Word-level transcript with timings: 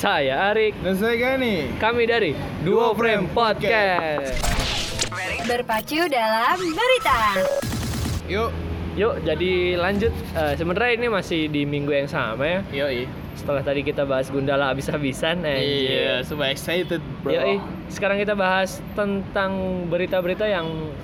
Saya 0.00 0.48
Arik. 0.48 0.80
Dan 0.80 0.96
saya 0.96 1.12
Gani. 1.12 1.76
Kami 1.76 2.08
dari 2.08 2.32
Duo 2.64 2.96
Frame 2.96 3.28
Podcast. 3.36 4.32
Berpacu 5.44 6.08
dalam 6.08 6.56
berita. 6.56 7.20
Yuk. 8.24 8.48
Yuk, 8.96 9.20
jadi 9.28 9.76
lanjut. 9.76 10.08
Eh, 10.32 10.56
sebenarnya 10.56 10.96
ini 10.96 11.06
masih 11.12 11.52
di 11.52 11.68
minggu 11.68 11.92
yang 11.92 12.08
sama 12.08 12.48
ya. 12.48 12.60
Yoi. 12.72 13.04
Setelah 13.36 13.60
tadi 13.60 13.84
kita 13.84 14.08
bahas 14.08 14.32
Gundala 14.32 14.72
habis-habisan. 14.72 15.44
Iya, 15.44 16.24
anjir. 16.24 16.24
super 16.24 16.48
excited, 16.48 17.04
bro. 17.20 17.36
Yoi, 17.36 17.60
sekarang 17.92 18.16
kita 18.16 18.32
bahas 18.32 18.80
tentang 18.96 19.84
berita-berita 19.92 20.48
yang 20.48 20.96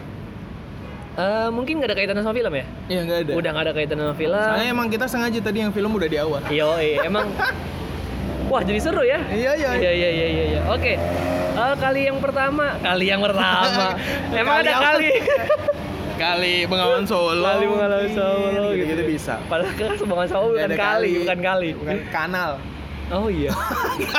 eh, 1.21 1.49
mungkin 1.53 1.85
nggak 1.85 1.93
ada 1.93 1.97
kaitannya 2.01 2.25
sama 2.25 2.33
film 2.33 2.53
ya? 2.57 2.65
Iya, 2.89 3.01
enggak 3.05 3.19
ada. 3.29 3.33
Udah 3.37 3.51
nggak 3.53 3.65
ada 3.69 3.75
kaitannya 3.77 4.05
sama 4.09 4.17
film. 4.17 4.41
Soalnya 4.41 4.69
emang 4.73 4.89
kita 4.89 5.05
sengaja 5.05 5.39
tadi 5.45 5.59
yang 5.61 5.73
film 5.77 5.93
udah 5.93 6.09
di 6.09 6.17
awal. 6.17 6.41
Yoi, 6.49 7.05
emang 7.05 7.29
Wah 8.47 8.63
jadi 8.63 8.79
seru 8.79 9.03
ya? 9.03 9.19
Iya, 9.27 9.53
iya. 9.59 9.71
Iya 9.75 9.91
iya 9.93 10.11
iya 10.11 10.27
iya. 10.31 10.45
iya. 10.55 10.61
Oke. 10.71 10.95
Eh, 11.57 11.75
kali 11.81 12.01
yang 12.05 12.19
pertama, 12.21 12.77
kali 12.85 13.05
yang 13.09 13.23
pertama. 13.25 13.97
Emang 14.39 14.61
Kali 14.61 14.69
ada 14.69 14.75
kali. 14.93 15.11
Kali 16.17 16.65
Bengawan 16.65 17.05
Solo. 17.05 17.45
kali 17.45 17.69
mengalami 17.69 18.09
Solo 18.17 18.73
gitu, 18.73 18.89
gitu. 18.89 18.93
gitu 18.97 19.03
bisa. 19.05 19.37
Padahal 19.53 19.73
kan 19.77 20.01
Bengawan 20.01 20.29
Solo 20.33 20.47
bukan 20.57 20.65
ada 20.65 20.77
kali, 20.81 21.11
bukan 21.21 21.39
kali. 21.45 21.69
Bukan 21.77 21.97
kanal. 22.09 22.51
Oh 23.13 23.29
iya. 23.29 23.53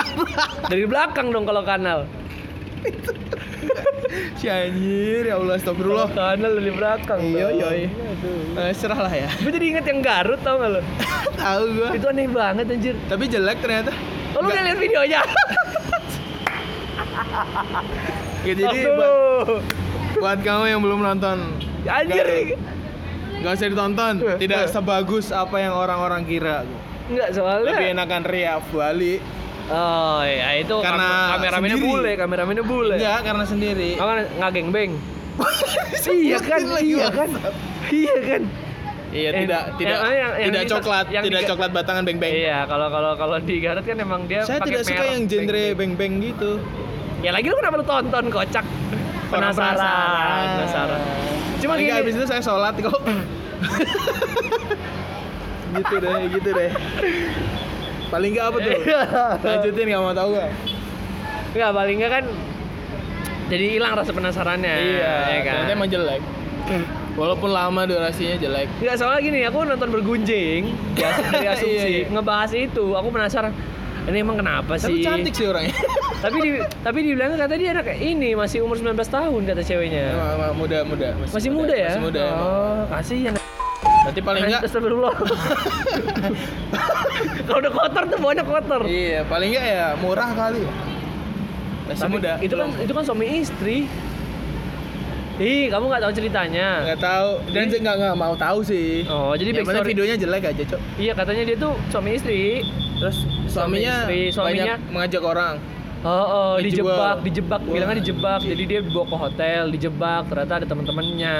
Dari 0.71 0.85
belakang 0.85 1.33
dong 1.33 1.49
kalau 1.49 1.65
kanal. 1.65 2.05
Si 4.37 4.45
anjir, 4.45 5.25
ya 5.25 5.41
Allah, 5.41 5.57
astagfirullah. 5.57 6.09
Kanal 6.13 6.51
dari 6.61 6.71
belakang. 6.71 7.19
Iya. 7.19 7.49
Aduh. 7.49 8.61
Eh, 8.61 8.71
serah 8.77 8.99
lah 9.01 9.13
ya. 9.13 9.29
Gue 9.41 9.51
jadi 9.51 9.65
inget 9.75 9.85
yang 9.89 9.99
Garut 10.05 10.39
tau 10.45 10.61
gak 10.61 10.69
lo? 10.77 10.81
Tahu 11.35 11.63
gua. 11.81 11.89
Itu 11.97 12.05
aneh 12.07 12.29
banget 12.29 12.65
anjir. 12.69 12.95
Tapi 13.09 13.23
jelek 13.25 13.57
ternyata. 13.59 13.91
Oh 14.35 14.41
lu 14.41 14.47
udah 14.47 14.63
liat 14.63 14.79
videonya? 14.79 15.21
Gitu, 18.43 18.59
jadi 18.63 18.79
buat, 18.89 19.63
buat 20.17 20.39
kamu 20.39 20.63
yang 20.67 20.79
belum 20.79 20.99
nonton, 21.03 21.37
Anjir. 21.83 22.55
nggak 23.37 23.51
usah 23.53 23.67
ditonton. 23.67 24.13
Tidak 24.39 24.71
sebagus 24.71 25.29
apa 25.29 25.59
yang 25.59 25.73
orang-orang 25.73 26.23
kira. 26.23 26.63
Enggak 27.07 27.29
soalnya. 27.33 27.75
Lebih 27.75 27.87
enakan 27.93 28.21
Ria 28.23 28.55
Bali. 28.63 29.15
Oh 29.67 30.23
iya 30.23 30.63
itu 30.63 30.75
Karena 30.79 31.07
kam- 31.27 31.43
kameramennya 31.43 31.75
sendiri. 31.75 31.91
bule, 31.91 32.11
kameramennya 32.15 32.63
bule. 32.63 32.95
Enggak, 32.95 33.19
karena 33.21 33.43
sendiri. 33.43 33.89
Oh 33.99 34.05
kan 34.07 34.17
nggak 34.31 34.51
gengbeng. 34.55 34.91
iya 36.17 36.37
kan, 36.39 36.61
iya 36.79 37.07
kan, 37.13 37.29
iya 37.91 38.15
kan. 38.25 38.41
Iya, 39.07 39.29
Eh, 39.29 39.41
tidak 39.41 39.61
tidak 39.75 39.97
yang- 39.97 40.03
yang- 40.11 40.35
yang 40.35 40.47
tidak 40.49 40.63
coklat, 40.69 41.05
yang 41.07 41.23
tidak 41.23 41.41
di- 41.41 41.47
coklat 41.47 41.71
batangan 41.71 42.03
beng-beng. 42.03 42.33
Iya, 42.33 42.59
kalau 42.63 42.87
kalau 42.87 43.11
kalau 43.15 43.37
di 43.39 43.55
Garut 43.57 43.81
kan 43.81 43.97
emang 43.97 44.21
dia 44.25 44.43
Saya 44.43 44.59
tidak 44.59 44.83
suka 44.83 45.03
yang 45.05 45.23
genre 45.25 45.65
beng-beng. 45.73 46.13
gitu. 46.19 46.59
Ya 47.19 47.31
lagi 47.31 47.47
lu 47.47 47.55
kenapa 47.55 47.75
lu 47.75 47.85
tonton 47.85 48.25
kocak? 48.27 48.65
Orang 49.27 49.51
Penasaran, 49.51 50.45
penasaran. 50.55 51.01
Cuma 51.57 51.73
Paling 51.73 51.83
nggak 51.83 51.97
gini, 51.97 52.03
habis 52.03 52.15
itu 52.15 52.25
saya 52.25 52.41
sholat 52.41 52.75
kok. 52.77 52.95
gitu 55.73 55.95
deh, 55.97 56.15
gitu 56.31 56.49
deh. 56.49 56.69
Paling 58.07 58.31
nggak 58.33 58.45
apa 58.45 58.57
tuh? 58.57 58.71
Lanjutin 59.41 59.83
nggak 59.85 60.01
mau 60.01 60.13
tahu 60.13 60.29
gak? 60.33 60.49
Enggak 61.49 61.71
paling 61.73 61.95
enggak 61.97 62.11
kan 62.13 62.25
jadi 63.47 63.65
hilang 63.69 63.93
rasa 63.93 64.11
penasarannya. 64.11 64.73
Iya, 64.73 65.13
ya 65.25 65.39
kan. 65.41 65.53
ternyata 65.57 65.73
emang 65.73 65.89
jelek. 65.89 66.21
Walaupun 67.17 67.49
lama 67.49 67.81
durasinya 67.89 68.37
jelek. 68.37 68.69
Enggak 68.77 68.95
soalnya 69.01 69.21
gini, 69.25 69.39
aku 69.49 69.65
nonton 69.65 69.89
bergunjing 69.89 70.69
ya, 70.93 71.09
dari 71.33 71.47
asumsi 71.49 71.73
Iya, 71.73 71.85
iya. 71.89 72.05
ngebahas 72.13 72.51
itu, 72.53 72.85
aku 72.93 73.07
penasaran 73.09 73.51
ini 74.07 74.23
emang 74.23 74.39
kenapa 74.39 74.79
Tapi 74.79 75.01
sih? 75.01 75.03
cantik 75.03 75.35
sih 75.35 75.51
orangnya. 75.51 75.75
tapi 76.23 76.37
di 76.39 76.51
tapi 76.79 76.97
dibilang 77.03 77.35
kata 77.35 77.59
dia 77.59 77.75
anak 77.75 77.91
ini 77.99 78.39
masih 78.39 78.63
umur 78.63 78.79
19 78.79 78.95
tahun 79.03 79.41
kata 79.51 79.61
ceweknya. 79.67 80.15
Emang 80.15 80.55
muda, 80.55 80.87
muda. 80.87 81.11
Masih 81.27 81.51
muda 81.51 81.75
ya? 81.75 81.91
Masih 81.91 82.03
muda. 82.07 82.23
Oh, 82.39 82.81
kasihan. 82.87 83.35
Berarti 84.07 84.21
paling 84.23 84.41
enggak 84.47 84.61
Astagfirullah. 84.63 85.11
Kalau 87.51 87.59
udah 87.59 87.73
kotor 87.75 88.03
tuh 88.07 88.17
bawahnya 88.23 88.43
kotor. 88.47 88.81
Iya, 88.87 89.27
paling 89.27 89.49
enggak 89.51 89.65
ya 89.67 89.85
murah 89.99 90.29
kali. 90.31 90.63
Masih 91.91 92.01
Tapi 92.07 92.13
muda. 92.15 92.31
Itu 92.39 92.55
kan 92.55 92.69
itu 92.79 92.91
kan 92.95 93.03
suami 93.03 93.25
istri. 93.43 93.77
Ih, 95.37 95.69
kamu 95.69 95.85
nggak 95.85 96.01
tahu 96.01 96.13
ceritanya. 96.17 96.67
nggak 96.81 97.01
tahu 97.01 97.29
dan 97.53 97.65
nggak 97.69 97.95
nggak 98.01 98.15
mau 98.17 98.33
tahu 98.33 98.59
sih. 98.65 99.05
Oh, 99.05 99.37
jadi 99.37 99.53
penting 99.53 99.69
backstory- 99.69 99.89
videonya 99.93 100.15
jelek 100.17 100.43
aja, 100.49 100.63
Cok. 100.65 100.81
Iya, 100.97 101.11
katanya 101.13 101.43
dia 101.45 101.57
tuh 101.61 101.73
suami 101.93 102.09
istri. 102.17 102.65
Terus 102.97 103.17
suaminya 103.45 103.95
istri, 104.01 104.21
suaminya 104.33 104.73
banyak 104.73 104.79
mengajak 104.89 105.21
orang. 105.21 105.55
Oh, 106.05 106.25
oh 106.25 106.53
dijebak, 106.61 107.25
dijebak, 107.25 107.61
Wah, 107.65 107.73
bilangnya 107.73 107.97
dijebak. 108.01 108.39
anjir. 108.41 108.53
Jadi 108.53 108.63
dia 108.69 108.79
dibawa 108.85 109.05
ke 109.05 109.17
hotel, 109.17 109.63
dijebak, 109.73 110.23
ternyata 110.29 110.53
ada 110.61 110.65
teman-temannya. 110.69 111.35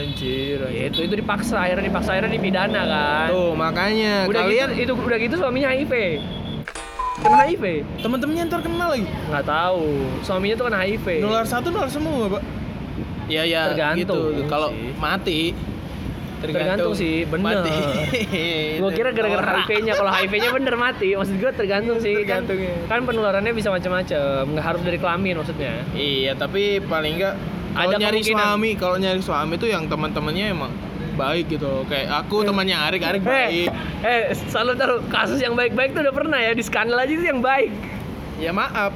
Anjir. 0.00 0.56
anjir. 0.64 0.88
Itu 0.92 0.98
itu 1.04 1.14
dipaksa, 1.16 1.56
akhirnya 1.64 1.84
dipaksa, 1.88 2.08
akhirnya 2.16 2.32
dipidana 2.32 2.82
kan. 2.84 3.28
Tuh, 3.32 3.52
makanya 3.56 4.28
Udah 4.28 4.44
kalian 4.44 4.68
gitu, 4.72 4.92
itu 4.96 5.04
udah 5.04 5.18
gitu 5.20 5.34
suaminya 5.36 5.68
HIV. 5.72 5.92
Kena 7.18 7.36
HIV? 7.44 7.64
teman-temannya 7.98 8.42
ntar 8.46 8.60
kenal 8.62 8.88
lagi. 8.94 9.08
Nggak 9.08 9.44
tahu. 9.44 9.84
Suaminya 10.22 10.54
tuh 10.54 10.64
kena 10.68 10.78
HIV. 10.84 11.06
Nular 11.18 11.44
satu 11.44 11.68
nular 11.68 11.90
semua, 11.90 12.38
Pak. 12.38 12.42
Iya, 13.28 13.42
ya. 13.44 13.62
Tergantung 13.70 14.32
Gitu. 14.34 14.48
Kalau 14.48 14.68
sih. 14.72 14.92
mati 14.96 15.42
Tergantung 16.38 16.94
sih, 16.94 17.26
bener. 17.26 17.66
Mati. 17.66 17.78
Gua 18.82 18.90
kira 18.94 19.10
gara-gara. 19.10 19.66
HIV-nya. 19.66 19.98
Kalau 19.98 20.10
HIV-nya 20.14 20.50
bener 20.54 20.74
mati. 20.78 21.08
Maksud 21.18 21.34
gua 21.34 21.50
tergantung 21.50 21.98
sih. 21.98 22.14
Kan, 22.22 22.46
Tergantung 22.46 22.58
ya. 22.62 22.74
kan 22.86 23.00
penularannya 23.02 23.50
bisa 23.50 23.74
macam-macam. 23.74 24.46
Nggak 24.46 24.64
harus 24.64 24.82
dari 24.86 24.98
kelamin 25.02 25.34
maksudnya. 25.34 25.82
Iya, 25.92 26.38
tapi 26.38 26.78
paling 26.78 27.18
enggak 27.18 27.34
kalau 27.74 27.94
nyari 27.94 28.20
suami, 28.22 28.70
kalau 28.74 28.96
nyari 28.96 29.18
suami 29.18 29.54
tuh 29.54 29.66
yang 29.66 29.86
teman-temannya 29.86 30.46
emang 30.50 30.72
baik 31.14 31.50
gitu. 31.50 31.82
Kayak 31.90 32.22
aku 32.22 32.46
temannya 32.46 32.78
Arik, 32.78 33.02
Arik 33.02 33.22
Eh, 33.22 33.26
baik. 33.26 33.68
eh, 34.02 34.22
selalu 34.46 34.72
taruh 34.78 35.00
kasus 35.10 35.42
yang 35.42 35.58
baik-baik 35.58 35.90
tuh 35.90 36.06
udah 36.06 36.14
pernah 36.14 36.38
ya 36.38 36.54
di 36.54 36.62
skandal 36.62 37.02
aja 37.02 37.10
itu 37.10 37.26
yang 37.26 37.42
baik. 37.42 37.74
Ya 38.38 38.54
maaf. 38.54 38.94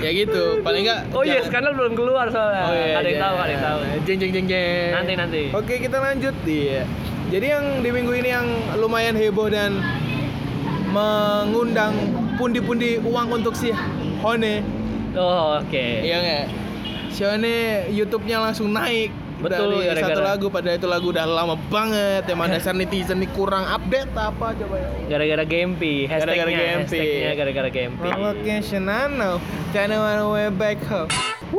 Ya 0.00 0.10
gitu, 0.10 0.42
paling 0.60 0.82
enggak 0.82 1.00
Oh 1.12 1.20
iya, 1.20 1.38
jangan- 1.38 1.48
skandal 1.48 1.72
belum 1.76 1.92
keluar 1.92 2.26
soalnya. 2.28 2.64
Oh 2.64 2.72
iya, 2.72 2.94
ada 2.96 3.04
yang 3.04 3.16
iya. 3.16 3.24
tahu, 3.24 3.36
ada 3.36 3.52
yang 3.52 3.64
tahu. 3.64 3.78
Jeng 4.08 4.18
jeng 4.18 4.32
jeng 4.32 4.46
jeng. 4.48 4.90
Nanti 4.96 5.12
nanti. 5.14 5.42
Oke, 5.52 5.74
kita 5.76 5.96
lanjut 5.96 6.34
iya. 6.44 6.82
Jadi 7.30 7.46
yang 7.46 7.64
di 7.78 7.90
minggu 7.90 8.12
ini 8.16 8.28
yang 8.28 8.46
lumayan 8.74 9.14
heboh 9.14 9.46
dan 9.46 9.78
mengundang 10.90 11.94
pundi-pundi 12.34 12.98
uang 12.98 13.28
untuk 13.30 13.54
si 13.54 13.70
Hone. 14.20 14.64
Oh, 15.14 15.58
oke. 15.58 15.86
Iya 16.02 16.16
nggak? 16.18 16.44
Si 17.10 17.22
Hone 17.22 17.54
YouTube-nya 17.90 18.40
langsung 18.40 18.72
naik. 18.72 19.14
Betul, 19.40 19.68
dari 19.80 19.88
gara-gara- 19.90 20.12
satu 20.12 20.22
lagu 20.22 20.46
pada 20.48 20.70
itu 20.70 20.86
lagu 20.86 21.06
udah 21.08 21.24
lama 21.24 21.56
banget 21.66 22.22
emang 22.26 22.48
dasar 22.52 22.72
netizen 22.72 23.18
nih 23.18 23.30
kurang 23.30 23.64
update 23.64 24.12
apa 24.12 24.52
coba 24.54 24.76
ya 24.76 24.88
Gara-gara 25.08 25.44
Gempi, 25.44 26.04
hashtagnya, 26.04 26.36
Gara-gara 26.38 26.52
Gempi. 26.52 26.98
hashtagnya 26.98 27.32
gara-gara 27.34 27.68
Gempi. 27.68 28.06
I 28.06 29.08
know 29.10 29.34
Kinda 29.70 29.96
wanna 29.96 30.26
way 30.28 30.48
back 30.50 30.78
home 30.84 31.10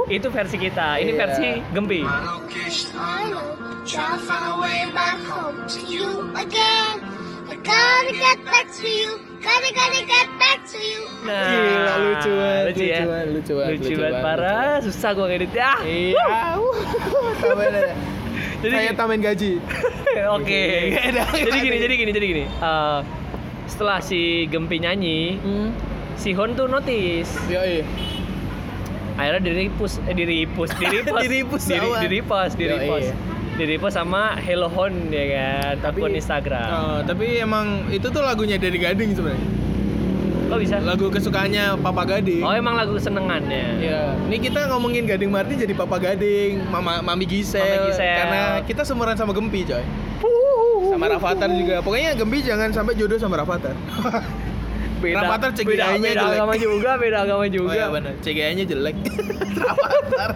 Itu 0.08 0.28
versi 0.28 0.56
kita, 0.56 0.98
ini 0.98 1.12
Iya. 1.12 1.20
versi 1.20 1.48
Gempi. 1.72 2.00
My 2.02 2.20
location 2.24 2.96
I 2.96 3.28
know. 3.28 3.48
Try 3.82 4.14
to 4.14 4.22
find 4.22 4.46
a 4.46 4.56
way 4.56 4.86
back 4.92 5.20
home 5.26 5.66
to 5.66 5.80
you 5.84 6.30
again. 6.34 7.02
Gotta 7.60 8.12
get 8.16 8.40
back 8.48 8.72
to 8.80 8.88
you. 8.88 9.20
Gotta 9.44 9.70
gotta 9.76 10.02
get 10.08 10.28
back 10.40 10.64
to 10.72 10.80
you. 10.80 11.04
Nah, 11.28 11.52
Gila, 11.52 11.94
lucu 12.00 12.32
banget, 12.32 12.64
lucu 12.64 12.84
ya. 12.88 12.96
lucu 12.96 13.10
banget, 13.12 13.28
lucu 13.28 13.52
banget, 13.60 13.72
Lucu 13.76 13.92
banget 14.00 14.24
parah, 14.24 14.74
susah 14.80 15.10
gua 15.12 15.26
ngeditnya. 15.28 15.68
Ah. 15.68 15.80
Iya 15.84 16.28
Tambahin 17.44 17.74
aja 17.76 17.94
Jadi 18.62 18.72
Kayak 18.72 18.94
tambahin 18.96 19.22
gaji 19.26 19.52
Oke. 20.40 20.64
Jadi 20.96 21.58
gini, 21.60 21.78
jadi 21.82 21.94
gini, 22.00 22.12
jadi 22.16 22.26
gini. 22.32 22.44
Eh, 22.48 23.00
setelah 23.68 24.00
si 24.00 24.48
Gempi 24.48 24.80
nyanyi, 24.80 25.36
si 26.16 26.32
Hon 26.32 26.56
tuh 26.56 26.72
notice. 26.72 27.36
Yoi 27.52 27.84
Akhirnya 29.20 29.44
diripus, 29.44 30.00
eh 30.08 30.16
diripus, 30.16 30.72
diripus, 30.80 31.20
Diripus 31.20 31.64
Diri, 31.68 31.90
diripus, 32.00 32.52
diripus, 32.56 33.06
Diripus 33.52 33.94
sama 33.94 34.34
Hello 34.40 34.66
Hon 34.68 35.12
ya 35.12 35.26
kan, 35.30 35.76
akun 35.86 36.12
Instagram. 36.12 36.70
Oh, 36.72 37.00
Tapi 37.04 37.38
emang 37.38 37.86
itu 37.88 38.08
tuh 38.08 38.22
lagunya 38.22 38.56
dari 38.56 38.76
Gading 38.76 39.12
sebenarnya 39.14 39.44
Kok 40.48 40.60
bisa? 40.60 40.76
Lagu 40.80 41.08
kesukaannya 41.08 41.80
Papa 41.80 42.04
Gading 42.04 42.42
Oh 42.42 42.52
emang 42.52 42.76
lagu 42.76 42.96
kesenengannya. 42.96 43.66
Iya, 43.78 44.02
ini 44.26 44.38
kita 44.38 44.68
ngomongin 44.68 45.04
Gading 45.06 45.30
Martin 45.30 45.56
jadi 45.58 45.72
Papa 45.72 45.96
Gading, 45.96 46.68
Mama 46.68 47.00
Mami 47.02 47.24
Gisel, 47.24 47.62
Mama 47.62 47.88
Gisel. 47.88 48.16
karena 48.16 48.42
kita 48.62 48.82
seumuran 48.82 49.16
sama 49.16 49.32
Gempi, 49.32 49.64
coy. 49.64 49.84
Sama 50.92 51.08
Rafathar 51.08 51.48
juga. 51.50 51.80
Pokoknya 51.80 52.12
Gempi 52.14 52.44
jangan 52.44 52.68
sampai 52.70 52.94
jodoh 52.94 53.16
sama 53.16 53.40
Rafathar. 53.40 53.76
Beda, 55.02 55.18
Rafathar 55.18 55.50
beda, 55.50 55.58
CGI-nya 55.58 55.98
beda 56.04 56.22
jelek. 56.22 56.36
agama 56.36 56.54
juga, 56.56 56.92
beda 56.94 57.18
agama 57.26 57.42
Oh 57.42 57.50
juga. 57.50 57.74
iya 57.74 57.88
benar, 57.90 58.14
CGI-nya 58.22 58.66
jelek. 58.66 58.96
Rafathar. 59.64 60.30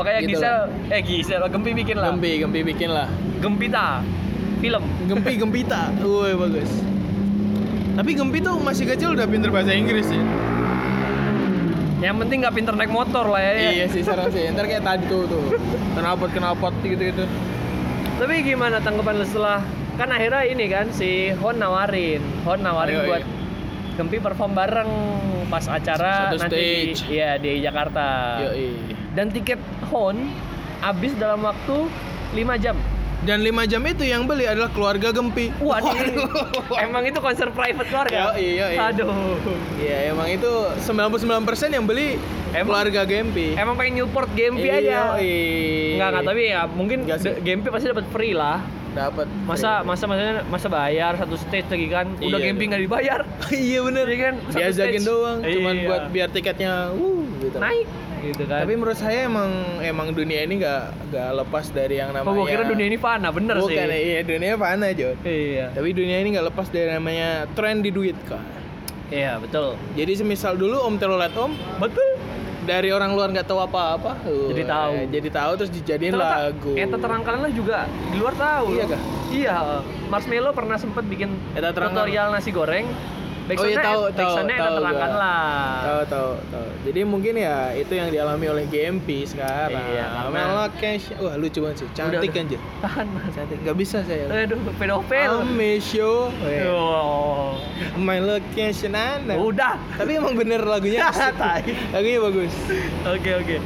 Makanya 0.00 0.20
Gitu 0.24 0.40
Gisel, 0.40 0.58
eh 0.88 1.00
Gisel, 1.04 1.42
Gempi 1.52 1.70
bikin 1.76 1.96
lah. 2.00 2.08
Gempi, 2.16 2.32
Gempi 2.40 2.60
bikin 2.64 2.90
lah. 2.90 3.08
Gempita, 3.40 4.00
film. 4.64 4.82
Gempi 5.04 5.32
Gempita. 5.36 5.92
Woi 6.00 6.32
bagus. 6.32 6.70
Tapi 8.00 8.10
Gempi 8.16 8.38
tuh 8.40 8.56
masih 8.64 8.88
kecil 8.88 9.12
udah 9.12 9.28
pinter 9.28 9.52
bahasa 9.52 9.76
Inggris 9.76 10.08
ya. 10.08 10.24
Yang 12.00 12.16
penting 12.24 12.38
nggak 12.40 12.54
pinter 12.56 12.72
naik 12.72 12.88
motor 12.88 13.28
lah 13.28 13.40
ya. 13.44 13.76
Iya 13.76 13.86
sih 13.92 14.00
sekarang 14.00 14.32
sih. 14.32 14.48
Ntar 14.56 14.64
kayak 14.64 14.84
tadi 14.88 15.04
tuh 15.04 15.28
tuh. 15.28 15.52
Kenapot 15.92 16.32
kenapot 16.32 16.72
gitu-gitu. 16.80 17.28
Tapi 18.16 18.40
gimana 18.40 18.80
tanggapan 18.80 19.20
lu 19.20 19.24
setelah 19.28 19.60
kan 20.00 20.08
akhirnya 20.08 20.48
ini 20.48 20.64
kan 20.72 20.88
si 20.96 21.28
Hon 21.44 21.60
nawarin, 21.60 22.24
Hon 22.48 22.64
nawarin 22.64 23.04
Ayo, 23.04 23.08
buat 23.08 23.22
Gempi 24.00 24.16
perform 24.16 24.56
bareng 24.56 24.90
pas 25.46 25.60
acara 25.62 26.32
Satu 26.32 26.40
nanti 26.40 26.96
stage. 26.96 27.12
iya 27.12 27.36
di 27.36 27.60
Jakarta. 27.60 28.40
Yoi. 28.40 28.96
Dan 29.12 29.28
tiket 29.28 29.60
Hon 29.92 30.16
habis 30.80 31.12
dalam 31.14 31.44
waktu 31.44 31.84
5 32.32 32.56
jam. 32.56 32.80
Dan 33.20 33.44
5 33.44 33.68
jam 33.68 33.84
itu 33.84 34.00
yang 34.02 34.24
beli 34.24 34.48
adalah 34.48 34.72
keluarga 34.72 35.12
Gempi. 35.12 35.52
Wah, 35.60 35.84
ini 35.84 36.16
emang 36.80 37.04
itu 37.04 37.20
konser 37.20 37.52
private 37.52 37.84
keluarga. 37.84 38.32
Yoi, 38.32 38.56
yoi. 38.56 38.76
Aduh. 38.80 39.36
Iya, 39.76 40.16
emang 40.16 40.32
itu 40.32 40.48
99% 40.80 41.20
yang 41.68 41.84
beli 41.84 42.16
Emang- 42.50 42.72
keluarga 42.72 43.04
Gempi. 43.04 43.52
Emang 43.52 43.76
pengen 43.76 44.00
Newport 44.00 44.32
Gempi 44.32 44.64
Iya, 44.64 44.80
aja. 44.80 44.98
Iya. 45.20 45.92
Enggak, 45.92 46.08
enggak, 46.08 46.24
tapi 46.24 46.42
ya 46.48 46.60
mungkin 46.64 46.98
Gempi 47.44 47.68
pasti 47.68 47.86
dapat 47.86 48.08
free 48.08 48.32
lah. 48.32 48.64
Dapat. 48.92 49.26
Masa 49.46 49.80
masa 49.80 50.04
masa 50.04 50.22
masa 50.44 50.66
bayar 50.66 51.12
satu 51.16 51.36
stage 51.36 51.68
lagi 51.68 51.86
kan. 51.86 52.06
Udah 52.18 52.38
Iya, 52.38 52.46
Gempi 52.50 52.64
iya. 52.64 52.70
nggak 52.70 52.82
dibayar. 52.84 53.20
iya 53.68 53.78
bener. 53.80 54.06
Iya 54.06 54.18
kan? 54.20 54.34
Satu 54.46 54.58
Diajakin 54.58 55.00
stage. 55.00 55.08
doang, 55.08 55.38
cuman 55.40 55.74
Iya. 55.74 55.86
buat 55.86 56.02
biar 56.10 56.28
tiketnya 56.30 56.72
uh 56.90 57.22
gitu. 57.40 57.56
Naik 57.56 57.86
gitu 58.20 58.42
kan. 58.44 58.58
Tapi 58.60 58.72
menurut 58.76 58.98
saya 58.98 59.18
emang 59.24 59.50
emang 59.80 60.12
dunia 60.12 60.44
ini 60.44 60.60
nggak 60.60 60.82
nggak 61.08 61.30
lepas 61.40 61.64
dari 61.70 61.94
yang 61.96 62.12
namanya. 62.12 62.36
Oh, 62.36 62.44
kira 62.44 62.64
dunia 62.64 62.86
ini 62.86 62.98
fana, 63.00 63.28
bener 63.32 63.56
Bukan, 63.56 63.72
sih. 63.72 63.96
iya 63.96 64.20
dunia 64.20 64.54
fana 64.54 64.86
Jon. 64.92 65.16
Iya. 65.24 65.72
Tapi 65.72 65.88
dunia 65.90 66.16
ini 66.20 66.28
nggak 66.36 66.46
lepas 66.52 66.66
dari 66.68 66.90
namanya 66.90 67.48
tren 67.56 67.80
di 67.80 67.88
duit 67.88 68.16
kan. 68.28 68.44
Iya, 69.10 69.42
betul. 69.42 69.74
Jadi 69.98 70.12
semisal 70.14 70.54
dulu 70.54 70.86
Om 70.86 70.94
Telolet 70.94 71.34
Om 71.34 71.50
Betul. 71.82 72.14
Dari 72.70 72.94
orang 72.94 73.10
luar 73.18 73.34
nggak 73.34 73.50
tahu 73.50 73.58
apa-apa, 73.58 74.22
Jadi 74.22 74.62
tahu. 74.62 74.92
jadi 75.10 75.28
tahu 75.34 75.50
terus 75.58 75.70
dijadiin 75.74 76.14
Ternyata 76.14 76.38
lagu. 76.54 76.70
Eta 76.78 76.96
terang 77.02 77.22
kalian 77.26 77.42
lah 77.42 77.52
juga 77.52 77.78
di 77.90 78.16
luar 78.22 78.34
tahu. 78.38 78.66
Iya 78.78 78.84
kah? 78.86 79.00
Iya. 79.34 79.56
Marshmello 80.06 80.54
pernah 80.54 80.78
sempet 80.78 81.02
bikin 81.10 81.34
Eta 81.58 81.74
tutorial 81.74 82.30
nasi 82.30 82.54
goreng. 82.54 82.86
Oh 83.52 83.64
iya, 83.64 83.78
tahu, 83.80 84.02
tahu, 84.12 84.34
tahu 84.38 84.74
terangkan 84.76 85.10
gua. 85.10 85.18
lah. 85.18 85.74
Tahu 85.80 86.00
tahu 86.06 86.30
tahu. 86.48 86.66
Jadi 86.80 87.00
mungkin 87.02 87.34
ya 87.34 87.56
itu 87.72 87.92
yang 87.92 88.08
dialami 88.08 88.46
oleh 88.46 88.64
GMP 88.66 89.24
sekarang. 89.24 89.82
Iya, 89.90 90.04
karena- 90.06 90.30
Melok 90.30 90.72
cash. 90.76 91.04
Wah, 91.16 91.34
lucu 91.34 91.58
banget 91.58 91.76
sih. 91.78 91.88
Cantik 91.92 92.20
Udah, 92.20 92.32
kan, 92.32 92.44
Jen? 92.46 92.60
Tahan 92.80 93.06
mas. 93.10 93.30
Cantik. 93.32 93.56
Gak 93.60 93.76
bisa 93.76 93.98
saya. 94.02 94.24
Aduh, 94.26 94.58
pedofil. 94.76 95.30
Amesyo. 95.40 96.30
Oh. 96.70 97.58
My 97.96 98.18
location 98.18 98.92
Anda. 98.92 99.34
Udah. 99.34 99.74
Tapi 99.96 100.14
emang 100.14 100.34
bener 100.34 100.62
lagunya 100.62 101.08
lagunya 101.94 102.18
bagus. 102.20 102.52
Oke 103.04 103.30
oke. 103.34 103.56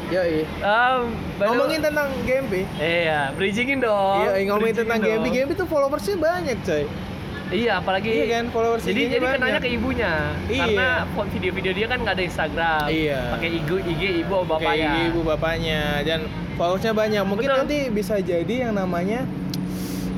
Um, 0.60 1.02
baru- 1.36 1.48
Ngomongin 1.50 1.81
tentang 1.81 2.08
GMP. 2.22 2.64
Iya, 2.76 3.34
bridgingin 3.34 3.78
dong. 3.78 4.22
Iya, 4.25 4.46
ngomongin 4.46 4.75
tentang. 4.76 4.98
GMP. 4.98 5.26
GMP 5.31 5.52
tuh 5.54 5.66
followersnya 5.66 6.16
banyak, 6.16 6.56
coy. 6.62 6.84
Iya, 7.54 7.72
apalagi 7.78 8.10
Iya 8.10 8.26
kan, 8.28 8.44
followers 8.50 8.82
Jadi 8.82 9.00
jadi 9.06 9.22
banyak. 9.22 9.38
kenanya 9.38 9.60
ke 9.62 9.70
ibunya. 9.70 10.12
Iya. 10.44 10.58
Karena 10.66 10.88
video-video 11.30 11.72
dia 11.72 11.86
kan 11.86 11.98
nggak 12.02 12.14
ada 12.18 12.24
Instagram. 12.24 12.84
Iya. 12.90 13.20
Pakai 13.30 13.48
IG 13.54 13.68
IG 13.86 14.02
ibu 14.20 14.34
atau 14.34 14.46
bapaknya. 14.50 14.90
Kayak 14.90 15.08
ibu 15.08 15.20
bapaknya 15.22 15.80
dan 16.02 16.20
followersnya 16.54 16.92
banyak. 16.92 17.22
Mungkin 17.22 17.46
Betul. 17.46 17.60
nanti 17.62 17.78
bisa 17.88 18.14
jadi 18.18 18.54
yang 18.60 18.74
namanya 18.74 19.22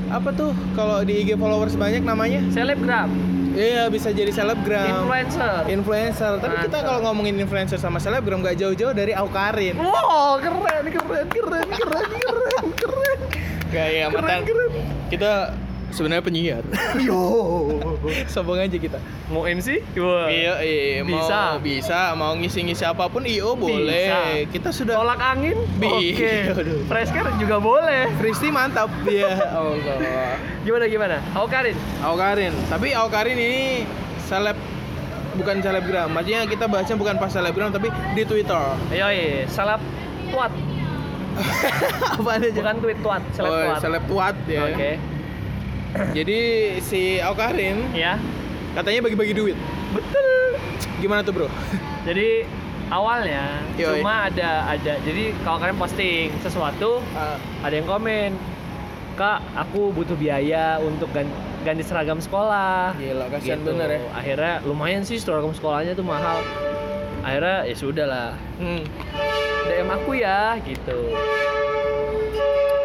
apa 0.09 0.33
tuh 0.33 0.49
kalau 0.73 1.05
di 1.05 1.21
IG 1.21 1.37
followers 1.37 1.77
banyak 1.77 2.01
namanya? 2.01 2.41
Selebgram, 2.49 3.11
Iya 3.53 3.85
bisa 3.87 4.09
jadi 4.09 4.29
selebgram. 4.29 5.03
influencer. 5.03 5.61
Influencer. 5.67 6.31
Tapi 6.37 6.55
kita 6.63 6.73
Mantap. 6.73 6.87
kalau 6.87 6.99
ngomongin 7.05 7.37
influencer 7.37 7.77
sama 7.77 7.97
selebgram 7.97 8.39
gak 8.39 8.53
jauh-jauh 8.55 8.93
dari 8.93 9.13
Aukarin. 9.13 9.75
Wow, 9.75 10.37
keren, 10.37 10.85
keren, 10.87 11.25
keren, 11.27 11.67
keren, 11.67 12.07
keren, 12.15 12.65
keren. 12.73 13.19
Kayak 13.67 14.09
Keren, 14.09 14.23
mata 14.23 14.35
keren. 14.41 14.71
kita 15.09 15.31
sebenarnya 15.91 16.23
penyiar. 16.23 16.63
Yo. 17.07 17.19
Sombong 18.27 18.59
aja 18.59 18.77
kita. 18.77 18.99
Mau 19.31 19.47
MC? 19.47 19.83
Wah. 19.99 20.27
Iya, 20.27 20.53
iya, 20.63 21.01
mau 21.03 21.19
Bisa. 21.19 21.41
bisa, 21.59 21.99
mau 22.15 22.31
ngisi-ngisi 22.35 22.83
apa 22.83 23.07
pun 23.07 23.23
IO 23.23 23.55
boleh. 23.55 24.07
Bisa. 24.07 24.51
Kita 24.51 24.69
sudah 24.71 24.95
Tolak 24.99 25.19
angin? 25.19 25.55
Oke. 25.79 26.33
Fresh 26.91 27.11
care 27.11 27.31
juga 27.39 27.57
boleh. 27.59 28.11
Fristi 28.19 28.51
mantap 28.51 28.91
dia. 29.07 29.31
Allah. 29.57 30.35
Gimana 30.63 30.85
gimana? 30.91 31.17
Aku 31.35 31.47
Karin. 31.47 31.77
Aukarin. 32.03 32.53
Tapi 32.67 32.87
Aukarin 32.91 33.37
ini 33.39 33.63
seleb 34.27 34.57
bukan 35.37 35.61
selebgram. 35.61 36.09
Maksudnya 36.11 36.49
kita 36.49 36.65
bahasnya 36.67 36.97
bukan 36.97 37.15
pas 37.21 37.31
selebgram 37.31 37.69
tapi 37.71 37.93
di 38.17 38.23
Twitter. 38.25 38.63
Ayo, 38.91 39.07
iya, 39.13 39.45
salap 39.47 39.79
tuat. 40.33 40.51
Apa 42.17 42.29
aja? 42.41 42.49
Bukan 42.49 42.75
tweet 42.81 42.99
tuat, 43.05 43.21
seleb 43.37 43.51
oh, 43.53 43.61
tuat. 43.61 43.79
seleb 43.79 44.03
tuat 44.09 44.35
ya. 44.49 44.61
Oke. 44.73 44.91
Jadi 46.11 46.39
si 46.79 47.17
Aukarin 47.17 47.89
Ya. 47.91 48.19
katanya 48.73 49.03
bagi-bagi 49.03 49.33
duit. 49.33 49.57
Betul. 49.89 50.59
Gimana 50.97 51.21
tuh, 51.21 51.33
Bro? 51.33 51.47
Jadi 52.03 52.43
awalnya 52.87 53.61
Yoi. 53.73 53.99
cuma 53.99 54.25
ada 54.25 54.63
ada 54.65 54.95
jadi 55.01 55.35
kalau 55.43 55.59
kalian 55.59 55.75
posting 55.75 56.31
sesuatu 56.39 57.03
Ah, 57.11 57.35
ada 57.59 57.73
yang 57.73 57.83
komen 57.83 58.31
kak 59.13 59.43
aku 59.53 59.91
butuh 59.91 60.15
biaya 60.15 60.79
untuk 60.79 61.11
ganti, 61.11 61.35
ganti 61.63 61.83
seragam 61.83 62.15
sekolah 62.17 62.95
Gila, 62.95 63.27
kasihan 63.27 63.59
Gitu. 63.59 63.67
bener 63.67 63.89
ya. 63.89 63.99
akhirnya 64.13 64.53
lumayan 64.63 65.03
sih 65.03 65.17
seragam 65.17 65.51
sekolahnya 65.51 65.93
tuh 65.93 66.05
mahal 66.05 66.39
akhirnya 67.19 67.65
ya 67.65 67.75
sudah 67.75 68.05
lah 68.05 68.29
Hmm. 68.55 68.87
DM 69.67 69.89
aku 69.91 70.11
ya 70.15 70.55
gitu 70.61 71.11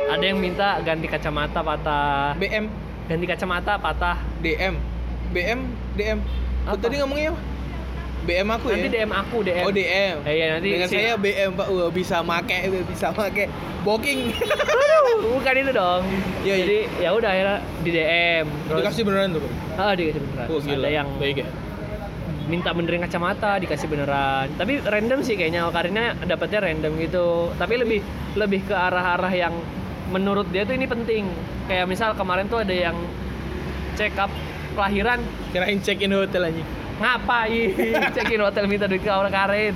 ada 0.08 0.24
yang 0.24 0.36
minta 0.36 0.82
ganti 0.82 1.06
kacamata 1.06 1.62
patah 1.62 2.34
BM, 2.36 2.66
ganti 3.04 3.24
kacamata 3.24 3.76
patah 3.76 4.18
DM, 4.40 4.74
BM, 5.30 5.60
DM. 5.94 6.18
Apa? 6.62 6.78
tadi 6.78 6.94
ngomongnya 6.98 7.30
apa? 7.30 7.40
BM 8.22 8.48
aku 8.48 8.66
nanti 8.70 8.86
ya. 8.86 8.92
DM 8.94 9.10
aku 9.10 9.36
DM 9.42 9.64
Oh 9.66 9.72
DM. 9.72 10.16
Eh, 10.22 10.32
iya, 10.32 10.46
nanti 10.54 10.68
Dengan 10.70 10.86
si- 10.86 10.94
saya 10.94 11.12
BM 11.16 11.50
Pak, 11.52 11.66
Wah, 11.68 11.90
bisa 11.90 12.22
make, 12.22 12.58
bisa 12.86 13.10
make. 13.10 13.50
Booking. 13.82 14.30
bukan 15.24 15.54
itu 15.56 15.72
dong 15.72 16.02
iya. 16.42 16.54
jadi 16.56 16.78
ya 16.98 17.10
udah 17.10 17.26
akhirnya 17.28 17.56
di 17.82 17.90
DM 17.90 18.46
terus 18.64 18.78
Dikasih 18.80 19.02
beneran 19.02 19.28
tuh. 19.32 19.42
Ah 19.74 19.92
dikasih 19.92 20.20
beneran 20.20 20.46
Oh, 20.46 20.58
gila. 20.58 20.78
ada 20.78 20.90
yang 20.92 21.08
baik 21.18 21.36
ya. 21.36 21.48
minta 22.42 22.70
benerin 22.70 22.98
kacamata 23.00 23.58
dikasih 23.58 23.86
beneran 23.86 24.50
tapi 24.52 24.78
random 24.78 25.22
sih 25.22 25.34
kayaknya 25.34 25.66
karirnya 25.68 26.14
dapetnya 26.22 26.58
random 26.60 26.92
gitu 26.98 27.26
tapi 27.54 27.74
lebih 27.76 28.02
lebih 28.34 28.62
ke 28.62 28.74
arah-arah 28.74 29.30
yang 29.32 29.54
menurut 30.08 30.48
dia 30.48 30.64
tuh 30.64 30.72
ini 30.72 30.84
penting 30.84 31.30
kayak 31.64 31.86
misal 31.86 32.10
kemarin 32.12 32.46
tuh 32.46 32.58
ada 32.58 32.72
yang 32.72 32.96
check 33.94 34.16
up 34.16 34.32
kelahiran 34.72 35.20
Kirain 35.52 35.78
check 35.78 36.00
in 36.00 36.10
hotel 36.10 36.48
aja. 36.48 36.64
ngapain 36.98 37.68
check 38.16 38.28
in 38.28 38.40
hotel 38.40 38.64
minta 38.64 38.86
duit 38.86 38.98
ke 38.98 39.08
orang 39.08 39.30
Karin 39.30 39.74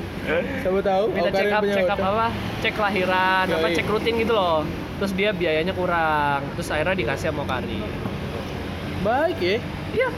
Siapa 0.60 0.78
tahu? 0.80 1.04
minta 1.10 1.30
check 1.30 1.50
up 1.50 1.62
check 1.62 1.84
up 1.84 1.98
hotel. 1.98 2.12
apa 2.12 2.26
cek 2.58 2.72
kelahiran 2.72 3.44
apa 3.46 3.66
Yoi. 3.66 3.76
cek 3.76 3.86
rutin 3.86 4.14
gitu 4.16 4.32
loh 4.32 4.64
terus 4.96 5.12
dia 5.12 5.30
biayanya 5.30 5.70
kurang 5.70 6.40
terus 6.56 6.68
akhirnya 6.68 6.96
dikasih 6.96 7.28
sama 7.28 7.44
Karin 7.44 7.84
Baik 9.02 9.38
ya. 9.38 9.56
iya 9.92 10.08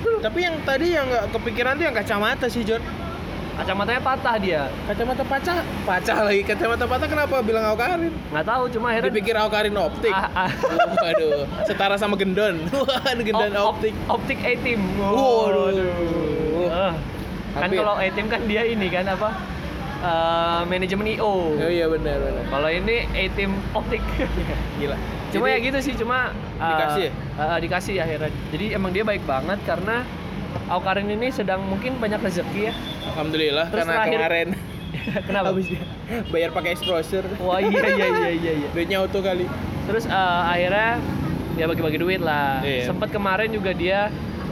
Tapi 0.00 0.38
yang 0.40 0.56
tadi 0.64 0.86
yang 0.90 1.04
nggak 1.04 1.28
kepikiran 1.28 1.76
tuh 1.76 1.84
yang 1.84 1.92
kacamata 1.92 2.48
sih 2.48 2.64
John. 2.64 2.80
Kacamatanya 3.56 4.00
patah 4.00 4.34
dia 4.36 4.62
Kacamata 4.84 5.22
pacah, 5.22 5.56
pacah 5.82 6.18
lagi. 6.22 6.42
Kacamata 6.42 6.84
patah 6.84 7.06
kenapa 7.06 7.36
bilang 7.40 7.64
Aukarin? 7.66 8.12
nggak 8.30 8.46
tahu 8.46 8.62
cuma 8.70 8.86
akhirnya 8.90 9.08
Dipikir 9.08 9.34
Aukarin 9.34 9.74
optik. 9.74 10.10
Ah, 10.10 10.46
ah. 10.46 10.50
Waduh, 11.04 11.44
setara 11.64 11.94
sama 11.94 12.14
gendon. 12.14 12.60
Waduh, 13.04 13.22
gendon 13.22 13.50
Op- 13.52 13.56
op- 13.56 13.68
optik. 13.76 13.94
optik 14.06 14.38
A-team. 14.40 14.80
Waduh. 14.96 16.70
Ah. 16.70 16.92
kan 17.50 17.66
Tapi- 17.66 17.78
kalau 17.78 17.94
A-team 17.96 18.26
kan 18.26 18.40
dia 18.44 18.62
ini 18.62 18.86
kan 18.86 19.06
apa? 19.06 19.30
Eh, 20.00 20.60
manajemen 20.64 21.06
IO. 21.10 21.52
Oh 21.52 21.68
iya 21.68 21.84
benar 21.84 22.16
benar. 22.16 22.44
Kalau 22.48 22.68
ini 22.68 23.04
A-team 23.10 23.52
optik. 23.70 24.00
Gila. 24.80 24.96
cuma 25.30 25.46
Jadi- 25.46 25.54
ya 25.54 25.58
gitu 25.62 25.78
sih, 25.80 25.94
cuma 25.94 26.32
eh, 26.56 26.64
Dikasih 26.66 27.02
ya? 27.04 27.12
eh, 27.38 27.58
dikasih 27.60 27.94
akhirnya. 27.98 28.30
Jadi 28.50 28.66
emang 28.72 28.90
dia 28.90 29.04
baik 29.04 29.22
banget 29.22 29.60
karena 29.62 30.02
Aukarin 30.66 31.08
ini 31.08 31.28
sedang 31.28 31.62
mungkin 31.62 31.96
banyak 31.96 32.20
rezeki 32.20 32.60
ya. 32.62 32.74
Alhamdulillah 33.10 33.66
Terus 33.68 33.80
karena 33.80 33.94
terakhir- 33.96 34.14
kemarin 34.16 34.48
Kenapa? 35.26 35.46
habis 35.50 35.66
bayar 36.28 36.50
pakai 36.50 36.70
exposure. 36.72 37.26
Wah 37.38 37.58
iya 37.58 37.70
iya 37.88 38.06
iya 38.08 38.30
iya. 38.30 38.52
iya. 38.56 38.68
Duitnya 38.70 38.96
auto 38.98 39.18
kali. 39.18 39.46
Terus 39.84 40.04
eh, 40.04 40.42
akhirnya 40.46 40.98
ya 41.54 41.64
bagi-bagi 41.66 41.98
duit 41.98 42.20
lah. 42.20 42.60
Iya. 42.60 42.86
Sempat 42.86 43.10
kemarin 43.10 43.50
juga 43.50 43.70
dia 43.72 44.10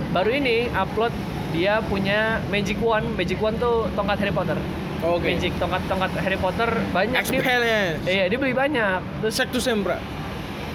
baru 0.08 0.30
ini 0.32 0.70
upload 0.72 1.12
dia 1.48 1.80
punya 1.82 2.38
Magic 2.48 2.78
Wand. 2.78 3.14
Magic 3.14 3.38
Wand 3.38 3.56
tuh 3.56 3.86
tongkat 3.94 4.18
Harry 4.20 4.34
Potter. 4.34 4.58
Oke. 4.98 5.30
Magic 5.30 5.54
tongkat-tongkat 5.56 6.10
Harry 6.18 6.36
Potter 6.36 6.70
banyak 6.90 7.14
dia. 7.14 7.22
Experience. 7.22 8.02
Iya, 8.02 8.24
dia 8.26 8.38
beli 8.38 8.50
banyak. 8.52 8.98
Terus 9.22 9.34
Sectus 9.34 9.62
Sempra. 9.62 10.02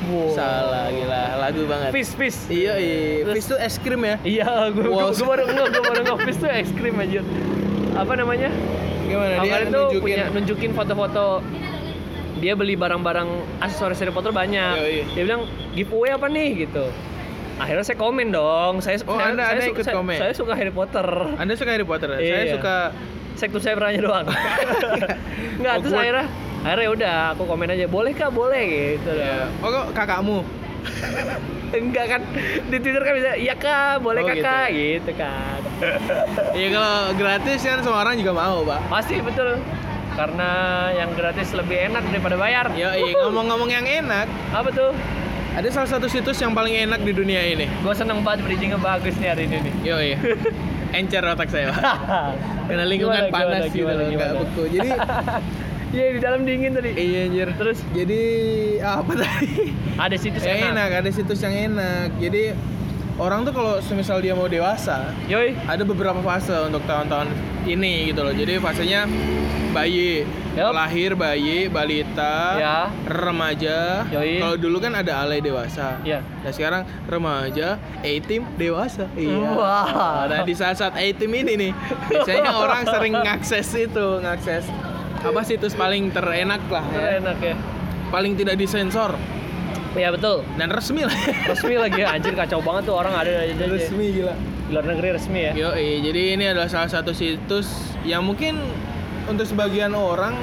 Wow. 0.03 0.31
Salah 0.31 0.86
gila, 0.89 1.24
lagu 1.39 1.62
banget. 1.63 1.89
Fish, 1.91 2.12
fish. 2.13 2.39
Iya, 2.48 2.74
iya. 2.75 3.24
Terus- 3.24 3.36
Fish 3.36 3.48
tuh 3.48 3.57
es 3.57 3.75
krim 3.77 4.01
ya? 4.01 4.15
Iya, 4.22 4.50
gue 4.69 4.83
Wow. 4.83 5.10
gue 5.10 5.24
baru 5.24 5.43
nggak, 5.45 5.67
gue 5.69 5.83
baru 5.83 6.01
nggak 6.03 6.19
fish 6.24 6.39
tuh 6.39 6.50
es 6.50 6.69
krim 6.69 6.95
aja. 6.95 7.22
Apa 7.93 8.13
namanya? 8.13 8.50
Gimana 9.03 9.29
dia 9.29 9.39
Awalnya 9.39 9.67
tuh 9.67 9.86
nunjukin 9.86 10.01
punya 10.01 10.24
nunjukin 10.29 10.72
foto-foto 10.74 11.25
dia 12.36 12.53
beli 12.53 12.74
barang-barang 12.74 13.29
aksesoris 13.60 14.00
Harry 14.00 14.12
Potter 14.12 14.31
banyak. 14.31 14.74
Yoi. 14.75 14.98
Dia 15.13 15.24
bilang 15.24 15.43
giveaway 15.72 16.12
apa 16.12 16.27
nih 16.27 16.67
gitu. 16.67 16.86
Akhirnya 17.53 17.86
saya 17.86 17.95
komen 17.95 18.27
dong. 18.29 18.81
Saya 18.81 18.98
Oh, 19.05 19.13
saya, 19.13 19.29
Anda- 19.29 19.45
saya, 19.45 19.53
Anda 19.53 19.63
suka, 19.63 19.72
ikut 19.72 19.86
saya, 19.86 19.95
komen? 19.95 20.17
saya 20.17 20.33
suka 20.33 20.53
Harry 20.53 20.74
Potter. 20.74 21.07
Anda 21.38 21.53
suka 21.53 21.69
Harry 21.72 21.86
Potter? 21.86 22.10
Saya 22.12 22.22
Iya. 22.43 22.53
suka 22.57 22.75
Sektor 23.33 23.60
saya 23.60 23.74
pernah 23.74 23.91
doang. 23.95 24.27
Enggak, 25.57 25.74
terus 25.79 25.89
Hogwarts. 25.89 25.93
akhirnya 26.00 26.25
akhirnya 26.63 26.89
udah 26.89 27.15
aku 27.32 27.43
komen 27.43 27.70
aja 27.70 27.86
boleh 27.86 28.12
kah 28.12 28.27
boleh 28.27 28.63
gitu 28.96 29.12
ya. 29.12 29.51
Oh, 29.60 29.70
kok 29.70 29.86
kakakmu? 29.91 30.39
enggak 31.74 32.05
kan 32.08 32.22
di 32.67 32.77
Twitter 32.77 33.01
kan 33.01 33.13
bisa 33.13 33.32
iya 33.34 33.55
kak 33.55 33.98
boleh 34.00 34.20
Oh, 34.20 34.27
kakak 34.27 34.67
gitu. 34.70 35.12
kan 35.15 35.60
Iya 36.60 36.67
kalau 36.70 36.96
gratis 37.13 37.60
kan 37.60 37.79
semua 37.79 38.00
orang 38.00 38.15
juga 38.15 38.32
mau, 38.32 38.62
Pak. 38.62 38.79
pasti 38.89 39.17
betul 39.17 39.58
karena 40.13 40.51
yang 40.93 41.10
gratis 41.12 41.50
lebih 41.51 41.89
enak 41.89 42.03
daripada 42.05 42.36
bayar 42.36 42.70
Ya, 42.74 42.93
iya 42.93 43.17
ngomong-ngomong 43.17 43.65
yang 43.65 43.82
enak, 43.84 44.27
apa 44.51 44.70
tuh 44.70 44.91
ada 45.53 45.65
salah 45.70 45.88
satu 45.88 46.05
situs 46.05 46.38
yang 46.38 46.51
paling 46.51 46.75
enak 46.75 47.00
di 47.00 47.10
dunia 47.12 47.41
ini. 47.43 47.65
gue 47.65 47.93
seneng 47.93 48.22
banget 48.22 48.46
bridgingnya 48.46 48.77
bagus 48.77 49.15
nih 49.15 49.29
hari 49.29 49.43
ini 49.46 49.58
nih 49.62 49.74
Yo, 49.82 49.96
iya. 49.98 50.17
Encer 50.93 51.25
otak 51.25 51.50
saya, 51.50 51.74
Pak. 51.74 51.82
Karena 52.67 52.86
lingkungan 52.86 53.25
Gimana, 53.25 53.34
panas 53.34 53.65
gimana, 53.65 53.65
gitu 53.65 53.82
gimana, 53.82 53.98
loh, 53.98 54.13
nggak 54.13 54.32
beku. 54.46 54.63
Jadi 54.70 54.89
iya 55.93 56.07
di 56.09 56.19
dalam 56.19 56.41
dingin 56.43 56.73
tadi 56.73 56.91
iya 56.91 57.29
anjir. 57.29 57.50
terus 57.53 57.79
Jadi 57.89 58.21
apa 58.79 59.12
tadi? 59.21 59.71
ada 59.93 60.15
situs 60.17 60.41
yang 60.41 60.73
enak, 60.73 60.89
ada 60.95 61.09
situs 61.09 61.39
yang 61.39 61.53
enak. 61.71 62.17
Jadi 62.17 62.50
orang 63.15 63.45
tuh 63.45 63.53
kalau 63.53 63.77
semisal 63.79 64.17
dia 64.19 64.33
mau 64.33 64.50
dewasa, 64.50 65.13
yoi 65.23 65.53
ada 65.63 65.85
beberapa 65.85 66.17
fase 66.19 66.53
untuk 66.59 66.81
tahun-tahun 66.83 67.29
ini 67.63 68.09
gitu 68.09 68.25
loh. 68.25 68.33
Jadi 68.33 68.57
fasenya 68.57 69.05
bayi, 69.69 70.25
Yup. 70.53 70.69
lahir 70.69 71.13
bayi, 71.13 71.65
balita, 71.67 72.57
Ya. 72.57 72.77
remaja. 73.05 74.05
Kalau 74.09 74.53
dulu 74.55 74.77
kan 74.77 74.93
ada 74.93 75.21
alay 75.21 75.39
dewasa. 75.39 76.01
Iya. 76.01 76.21
Nah 76.21 76.51
sekarang 76.51 76.81
remaja, 77.05 77.77
A-team 78.01 78.50
dewasa. 78.55 79.05
Iya. 79.13 79.50
Wah. 79.51 80.25
Nah 80.25 80.41
di 80.41 80.53
saat-saat 80.53 80.93
A-team 80.93 81.31
ini 81.35 81.53
nih, 81.59 81.71
biasanya 82.07 82.50
orang 82.55 82.81
sering 82.83 83.13
ngakses 83.15 83.69
itu, 83.75 84.07
ngakses 84.19 84.65
apa 85.24 85.42
situs 85.48 85.74
paling 85.74 86.12
terenak 86.12 86.62
lah, 86.68 86.84
ya. 86.92 87.24
enak 87.24 87.38
ya 87.39 87.56
paling 88.12 88.36
tidak 88.38 88.60
disensor 88.60 89.15
Iya 89.94 90.10
betul 90.10 90.42
dan 90.58 90.74
resmi 90.74 91.06
lah. 91.06 91.13
resmi 91.53 91.77
lagi 91.77 92.01
ya 92.01 92.18
anjir 92.18 92.34
kacau 92.34 92.65
banget 92.65 92.89
tuh 92.89 92.98
orang 92.98 93.13
ada 93.13 93.46
aja 93.46 93.53
resmi 93.70 94.10
gila. 94.10 94.34
di 94.34 94.72
luar 94.74 94.86
negeri 94.89 95.10
resmi 95.13 95.39
ya 95.46 95.51
Yo, 95.53 95.70
jadi 95.77 96.34
ini 96.34 96.50
adalah 96.50 96.65
salah 96.65 96.89
satu 96.89 97.13
situs 97.13 97.94
yang 98.01 98.25
mungkin 98.25 98.58
untuk 99.30 99.46
sebagian 99.46 99.94
orang 99.94 100.34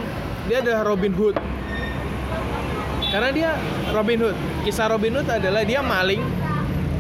dia 0.47 0.63
ada 0.65 0.83
Robin 0.83 1.15
Hood. 1.15 1.37
Karena 3.11 3.31
dia 3.31 3.51
Robin 3.91 4.19
Hood. 4.19 4.37
Kisah 4.67 4.87
Robin 4.91 5.15
Hood 5.19 5.29
adalah 5.31 5.63
dia 5.67 5.83
maling 5.83 6.23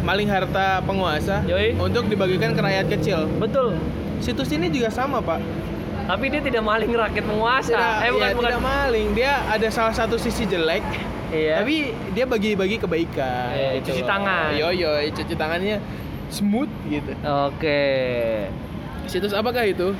maling 0.03 0.29
harta 0.31 0.83
penguasa 0.83 1.45
Yoi. 1.47 1.77
untuk 1.79 2.07
dibagikan 2.11 2.55
ke 2.55 2.61
rakyat 2.63 2.87
kecil. 2.91 3.27
betul 3.39 3.79
Situs 4.21 4.53
ini 4.53 4.69
juga 4.69 4.93
sama, 4.93 5.25
Pak. 5.25 5.41
Tapi 6.11 6.25
dia 6.26 6.43
tidak 6.43 6.62
maling 6.67 6.90
rakyat 6.90 7.23
penguasa 7.23 7.71
Tidak, 7.79 8.02
eh 8.02 8.11
bukan 8.11 8.26
ya, 8.26 8.35
bukan 8.35 8.50
tidak 8.50 8.64
maling. 8.67 9.09
Dia 9.14 9.33
ada 9.47 9.69
salah 9.71 9.95
satu 9.95 10.19
sisi 10.19 10.43
jelek, 10.43 10.83
iya 11.31 11.62
tapi 11.62 11.95
dia 12.11 12.26
bagi-bagi 12.26 12.83
kebaikan. 12.83 13.55
Iya, 13.55 13.69
gitu 13.79 13.95
cuci 13.95 14.02
loh. 14.02 14.09
tangan. 14.11 14.50
Yo 14.59 14.69
yo, 14.75 14.90
cuci 15.14 15.35
tangannya 15.38 15.76
smooth 16.31 16.71
gitu. 16.90 17.12
oke 17.23 17.83
Situs 19.07 19.35
apakah 19.35 19.67
itu? 19.67 19.95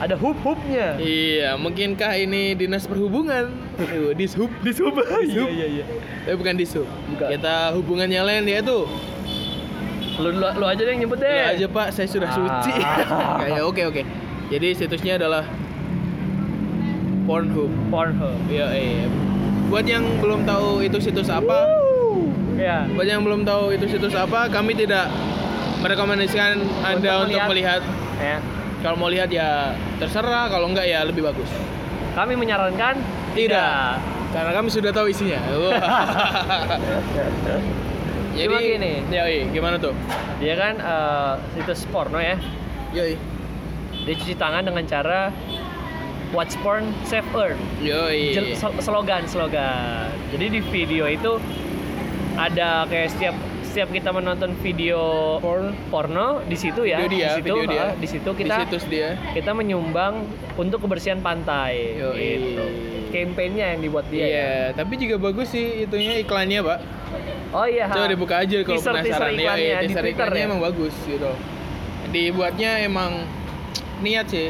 ada 0.00 0.16
hub 0.16 0.32
hubnya 0.40 0.96
Iya, 0.96 1.60
mungkinkah 1.60 2.16
ini 2.16 2.56
dinas 2.56 2.88
perhubungan? 2.88 3.52
Dishub, 4.16 4.48
dishub, 4.64 4.96
dishub. 5.24 5.48
iya 5.52 5.66
iya 5.68 5.84
Tapi 6.24 6.36
bukan 6.40 6.56
dishub. 6.56 6.88
Bukan. 6.88 7.28
Kita 7.28 7.76
hubungannya 7.76 8.20
lain 8.24 8.48
dia 8.48 8.64
tuh. 8.64 8.88
lu, 10.20 10.36
lu, 10.36 10.48
lu 10.56 10.64
aja 10.64 10.80
deh 10.84 10.92
yang 10.92 11.04
nyebut 11.04 11.20
deh 11.20 11.28
Ya 11.28 11.52
aja 11.52 11.66
Pak, 11.68 11.92
saya 11.92 12.08
sudah 12.08 12.28
suci. 12.32 12.72
Ah. 12.80 13.44
ya 13.56 13.60
oke 13.68 13.92
oke. 13.92 14.02
Jadi 14.50 14.68
situsnya 14.74 15.14
adalah 15.16 15.46
Pornhub. 17.24 17.70
Pornhub 17.88 18.34
Iya, 18.50 18.66
iya. 18.74 19.06
Buat 19.70 19.86
yang 19.86 20.02
belum 20.18 20.42
tahu 20.42 20.82
itu 20.82 20.98
situs 20.98 21.30
apa, 21.30 21.62
ya 22.58 22.90
buat 22.90 23.06
yang 23.06 23.22
belum 23.22 23.46
tahu 23.46 23.70
itu 23.70 23.86
situs 23.86 24.18
apa, 24.18 24.50
kami 24.50 24.74
tidak 24.74 25.06
merekomendasikan 25.78 26.58
Anda 26.82 27.22
Untuk 27.22 27.38
untuk 27.38 27.54
melihat. 27.54 27.78
ya 28.18 28.42
Kalau 28.82 28.98
mau 28.98 29.06
lihat 29.06 29.30
ya 29.30 29.78
terserah, 30.02 30.50
kalau 30.50 30.66
enggak 30.66 30.90
ya 30.90 31.06
lebih 31.06 31.22
bagus. 31.22 31.46
kami 32.10 32.34
menyarankan 32.34 32.98
Tidak. 33.30 33.94
Karena 34.34 34.50
kami 34.50 34.68
sudah 34.74 34.90
tahu 34.90 35.06
isinya. 35.06 35.38
Wah. 35.62 35.78
Cuma 38.34 38.58
gini. 38.58 39.06
Yoi, 39.06 39.54
gimana 39.54 39.78
tuh? 39.78 39.94
dia 40.42 40.56
kan 40.56 40.74
eh, 40.80 41.32
situs 41.54 41.86
porno 41.94 42.18
ya 42.18 42.34
Yoi. 42.90 43.14
Dia 44.10 44.18
cuci 44.18 44.34
tangan 44.34 44.66
dengan 44.66 44.82
cara 44.84 45.30
watch 46.30 46.58
porn 46.58 46.82
save 47.04 47.22
earth 47.32 47.62
Yoi. 47.78 48.34
Jel- 48.34 48.58
slogan 48.80 49.22
slogan 49.24 50.10
jadi 50.30 50.50
di 50.50 50.60
video 50.64 51.06
itu 51.06 51.38
ada 52.34 52.82
kayak 52.84 53.06
setiap 53.08 53.36
setiap 53.62 53.86
kita 53.88 54.10
menonton 54.10 54.50
video 54.58 54.98
Porn. 55.38 55.70
porno 55.86 56.42
di 56.42 56.58
situ 56.58 56.82
ya 56.82 56.98
Video 57.00 57.14
dia, 57.14 57.28
di 57.28 57.38
situ 57.38 57.46
video 57.46 57.62
dia. 57.64 57.82
ah, 57.84 57.90
di 57.94 58.08
situ 58.08 58.26
Di 58.28 58.38
kita 58.40 58.54
situs 58.60 58.84
dia. 58.84 59.14
kita 59.30 59.50
menyumbang 59.52 60.26
untuk 60.56 60.82
kebersihan 60.82 61.22
pantai 61.22 61.94
Yoi. 61.94 62.18
gitu 62.18 62.64
campaignnya 63.10 63.66
yang 63.70 63.80
dibuat 63.80 64.06
dia 64.06 64.22
Iya, 64.22 64.34
ya. 64.34 64.50
tapi 64.72 64.94
juga 64.96 65.18
bagus 65.20 65.50
sih 65.50 65.82
itunya 65.82 66.18
iklannya, 66.18 66.62
Pak. 66.62 66.78
oh 67.52 67.62
iya 67.64 67.86
Coba 67.88 68.06
dibuka 68.06 68.34
aja 68.38 68.58
kalau 68.60 68.74
Teaser- 68.76 68.94
teaser 68.96 69.18
penasaran. 69.18 69.30
Yoi, 69.32 69.38
iklannya 69.40 69.70
di 69.70 69.78
teaser 69.84 70.02
Twitter 70.04 70.10
iklannya 70.20 70.34
ya? 70.36 70.46
emang 70.46 70.60
bagus 70.60 70.94
gitu. 71.04 71.30
Dibuatnya 72.08 72.70
emang 72.80 73.12
niat 74.00 74.26
sih. 74.26 74.48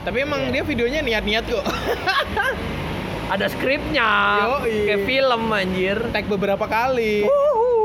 Tapi 0.00 0.16
emang 0.20 0.48
Iya. 0.48 0.52
dia 0.52 0.62
videonya 0.64 1.00
niat-niat 1.00 1.44
kok. 1.46 1.64
ada 3.34 3.46
skripnya 3.46 4.08
Yoi. 4.42 4.90
kayak 4.90 5.02
film 5.06 5.42
anjir 5.50 5.98
Tag 6.10 6.26
beberapa 6.26 6.66
kali. 6.66 7.22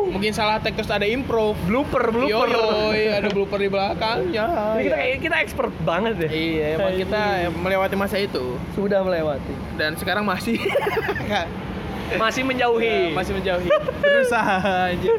Mungkin 0.06 0.32
salah 0.32 0.58
tag 0.58 0.74
terus 0.74 0.88
ada 0.88 1.04
improv. 1.04 1.54
blooper 1.66 2.08
blooper 2.08 2.50
Yoi, 2.50 3.10
ada 3.12 3.28
blooper 3.28 3.60
di 3.60 3.68
belakangnya. 3.68 4.46
Kita 4.80 4.96
kita 5.20 5.36
expert 5.38 5.74
banget 5.82 6.18
ya 6.18 6.30
Iya, 6.30 6.66
emang 6.80 6.94
kita 6.96 7.22
melewati 7.52 7.94
masa 7.94 8.18
itu 8.18 8.56
sudah 8.74 9.02
melewati 9.02 9.54
dan 9.76 9.94
sekarang 9.94 10.24
masih 10.24 10.56
masih 12.22 12.42
menjauhi 12.42 13.12
masih 13.12 13.34
menjauhi. 13.34 13.70
Berusaha 14.02 14.56
aja. 14.94 15.14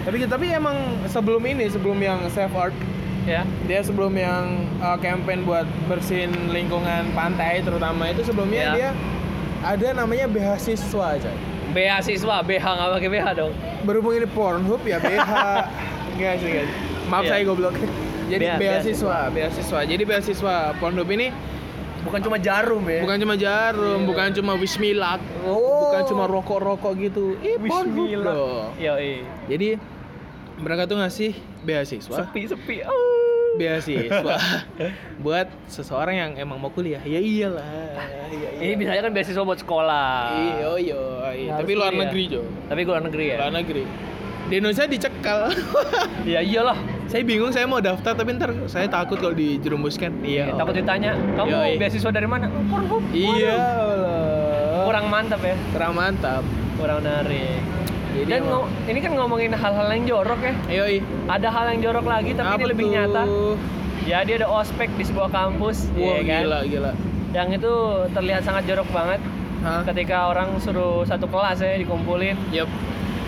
tapi 0.00 0.16
tapi 0.24 0.46
emang 0.48 0.74
sebelum 1.06 1.44
ini, 1.44 1.68
sebelum 1.68 2.00
yang 2.00 2.24
save 2.32 2.52
art, 2.56 2.72
ya 3.22 3.42
dia 3.64 3.80
sebelum 3.80 4.12
yang 4.12 4.44
uh, 4.78 4.96
campaign 4.96 5.42
buat 5.42 5.68
bersihin 5.86 6.32
lingkungan 6.48 7.12
pantai 7.12 7.60
terutama 7.60 8.08
itu 8.08 8.22
sebelumnya 8.22 8.62
Ya. 8.62 8.72
dia 8.72 8.90
ada 9.60 9.86
namanya 9.94 10.24
beasiswa 10.24 11.14
aja. 11.14 11.32
beasiswa 11.70 12.40
BH 12.40 12.64
nggak 12.64 12.90
pakai 12.90 13.10
BH 13.10 13.26
dong 13.36 13.52
Berhubung 13.80 14.12
ini 14.12 14.26
Pornhub 14.26 14.80
ya 14.82 14.98
BH. 14.98 15.32
Enggak 16.12 16.34
sih, 16.36 16.50
guys. 16.50 16.70
Maaf 17.06 17.22
Iya. 17.22 17.30
saya 17.30 17.42
goblok. 17.44 17.74
Jadi 18.26 18.44
Bea- 18.44 18.58
beasiswa, 18.58 19.18
beasiswa. 19.28 19.78
Jadi 19.82 20.02
beasiswa 20.02 20.54
Pornhub 20.76 21.08
ini 21.08 21.32
bukan 22.00 22.20
cuma 22.22 22.36
jarum 22.36 22.80
ya 22.82 23.00
bukan 23.00 23.16
cuma 23.18 23.34
jarum, 23.36 23.98
bukan 24.04 24.28
cuma 24.32 24.52
wismilak, 24.54 25.20
Oh. 25.44 25.84
bukan 25.84 26.02
cuma 26.06 26.24
rokok-rokok 26.26 26.92
gitu. 26.98 27.36
Ih, 27.38 27.60
Pornhub 27.60 28.08
loh. 28.18 28.72
Yo, 28.74 28.96
Jadi 29.46 29.76
mereka 30.60 30.84
tuh 30.84 31.00
ngasih 31.00 31.32
beasiswa, 31.64 32.16
sepi 32.24 32.42
sepi. 32.46 32.76
Oh. 32.84 32.94
beasiswa 33.50 34.36
buat 35.24 35.50
seseorang 35.66 36.16
yang 36.16 36.30
emang 36.38 36.56
mau 36.56 36.70
kuliah. 36.70 37.02
Ya 37.02 37.18
iyalah. 37.18 37.66
Ya, 38.30 38.48
Ini 38.62 38.74
biasanya 38.78 39.02
kan 39.08 39.12
beasiswa 39.12 39.42
buat 39.42 39.60
sekolah. 39.60 40.12
Iya, 40.32 40.68
iya, 40.78 41.00
iya. 41.34 41.50
Harus 41.58 41.66
Tapi 41.66 41.72
luar 41.74 41.92
negeri, 41.92 42.22
Jo. 42.30 42.40
Tapi 42.70 42.80
luar 42.86 43.00
negeri 43.02 43.24
ya. 43.26 43.36
Luar 43.42 43.54
negeri. 43.58 43.82
Di 44.46 44.54
Indonesia 44.58 44.86
dicekal. 44.86 45.40
Iya 46.24 46.40
iyalah. 46.48 46.78
saya 47.10 47.26
bingung 47.26 47.50
saya 47.50 47.66
mau 47.66 47.82
daftar 47.82 48.14
tapi 48.14 48.38
ntar 48.38 48.54
saya 48.70 48.86
takut 48.86 49.18
kalau 49.18 49.34
dijerumuskan. 49.34 50.22
Iya. 50.22 50.54
Takut 50.54 50.78
ditanya, 50.78 51.18
kamu 51.34 51.50
Yoi. 51.50 51.74
beasiswa 51.74 52.10
dari 52.14 52.28
mana? 52.30 52.46
Oh. 52.70 53.02
Iya. 53.10 53.58
Kurang 54.86 55.10
mantap 55.10 55.42
ya. 55.42 55.58
kurang 55.74 55.92
mantap. 55.98 56.42
Kurang 56.78 57.02
menarik. 57.02 57.79
Jadi 58.12 58.26
Dan 58.28 58.40
emang- 58.42 58.68
ini 58.84 58.98
kan 58.98 59.12
ngomongin 59.14 59.52
hal-hal 59.52 59.88
yang 59.88 60.04
jorok 60.04 60.40
ya. 60.40 60.54
Yoi. 60.68 60.96
Ada 61.26 61.48
hal 61.48 61.64
yang 61.70 61.80
jorok 61.82 62.06
lagi 62.06 62.30
tapi 62.32 62.52
ini 62.56 62.64
lebih 62.66 62.84
tuh? 62.84 62.92
nyata. 62.92 63.22
Jadi 64.02 64.30
ada 64.34 64.48
ospek 64.48 64.88
di 64.92 65.04
sebuah 65.04 65.28
kampus, 65.28 65.86
Wah, 65.92 66.18
ya 66.18 66.22
kan? 66.24 66.40
gila, 66.42 66.58
gila. 66.64 66.92
Yang 67.30 67.48
itu 67.56 67.72
terlihat 68.10 68.42
sangat 68.42 68.64
jorok 68.64 68.88
banget. 68.90 69.20
Hah? 69.60 69.84
ketika 69.84 70.24
orang 70.26 70.56
suruh 70.56 71.04
satu 71.04 71.28
kelas 71.28 71.60
ya 71.60 71.76
dikumpulin 71.76 72.32
Yup. 72.48 72.64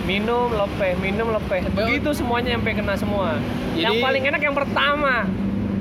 minum 0.02 0.48
lepeh 0.48 0.96
minum 0.96 1.28
lepeh 1.28 1.60
begitu 1.68 2.08
semuanya 2.10 2.56
sampai 2.56 2.72
kena 2.72 2.96
semua 2.96 3.36
yang 3.76 3.92
Jadi- 3.92 4.00
paling 4.00 4.22
enak 4.26 4.40
yang 4.40 4.56
pertama 4.56 5.28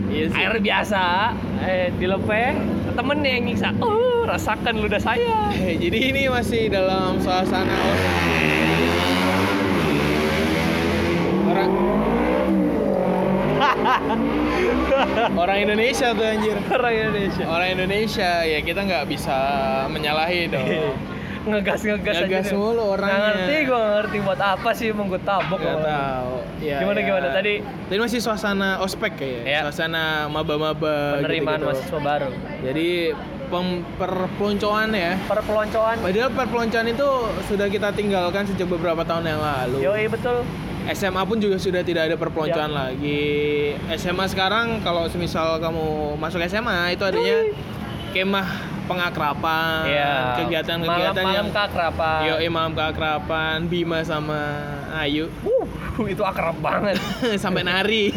Iya 0.05 0.27
sih. 0.27 0.35
air 0.35 0.59
biasa 0.59 1.03
eh 1.63 1.87
dilepeh 1.95 2.51
temennya 2.91 3.31
yang 3.31 3.43
nyiksa 3.47 3.71
oh 3.79 4.27
rasakan 4.27 4.75
ludah 4.77 4.99
saya 4.99 5.55
jadi 5.87 5.97
ini 6.11 6.27
masih 6.27 6.67
dalam 6.67 7.15
suasana 7.17 7.71
orang 7.71 8.90
orang 15.33 15.57
Indonesia 15.61 16.07
tuh 16.11 16.25
anjir 16.25 16.55
orang 16.69 16.93
Indonesia 16.93 17.43
orang 17.43 17.69
Indonesia 17.71 18.31
ya 18.43 18.59
kita 18.59 18.79
nggak 18.81 19.03
bisa 19.05 19.37
menyalahi 19.87 20.47
dong 20.47 20.67
ngegas 21.41 21.81
ngegas 21.81 22.15
Ngegas 22.21 22.45
aja 22.45 22.53
mulu 22.53 22.93
orangnya. 22.93 23.17
Nggak 23.17 23.33
ngerti 23.33 23.55
gue 23.65 23.81
ngerti 23.81 24.17
buat 24.21 24.37
apa 24.39 24.69
sih 24.71 24.93
emang 24.93 25.09
gue 25.09 25.17
tabok 25.19 25.57
nggak 25.57 25.81
tahu 25.81 26.35
ya, 26.61 26.77
Gimana, 26.77 26.99
ya. 27.01 27.05
gimana? 27.09 27.27
Tadi? 27.33 27.53
tadi 27.89 27.97
masih 27.97 28.19
suasana 28.21 28.69
ospek 28.77 29.17
kayak 29.17 29.41
Ya. 29.43 29.59
suasana 29.65 30.29
maba-maba 30.29 31.17
penerimaan 31.17 31.57
gitu-gitu. 31.57 31.81
mahasiswa 31.81 31.99
baru 31.99 32.29
jadi 32.61 32.87
perpeloncoan 33.97 34.89
ya 34.93 35.17
perpeloncoan 35.25 35.95
Padahal 35.97 36.29
perpeloncoan 36.29 36.85
itu 36.87 37.09
sudah 37.49 37.67
kita 37.67 37.89
tinggalkan 37.91 38.45
sejak 38.45 38.69
beberapa 38.69 39.01
tahun 39.01 39.25
yang 39.27 39.41
lalu. 39.41 39.77
yoi 39.81 40.05
betul 40.07 40.45
SMA 40.89 41.21
pun 41.21 41.37
juga 41.37 41.55
sudah 41.55 41.81
tidak 41.81 42.09
ada 42.09 42.15
perpeloncoan 42.15 42.67
Ya. 42.67 42.77
lagi. 42.89 43.29
SMA 43.93 44.25
sekarang 44.25 44.81
kalau 44.81 45.05
semisal 45.05 45.57
kamu 45.57 45.85
masuk 46.15 46.41
SMA 46.41 46.91
itu 46.91 47.03
adanya 47.03 47.37
kemah 48.09 48.47
pengakrapan, 48.83 49.87
Iya. 49.87 50.13
kegiatan-kegiatan 50.37 51.15
malam, 51.15 51.31
yang 51.31 51.47
malam 51.47 51.55
keakraban 51.55 52.19
Yo 52.23 52.35
imam 52.41 52.69
keakrapan, 52.71 53.57
Bima 53.63 54.01
sama 54.01 54.41
Ayu 54.93 55.31
Uh, 55.41 55.63
itu 56.03 56.19
akrab 56.21 56.57
banget 56.57 56.97
sampai 57.43 57.61
nari. 57.61 58.09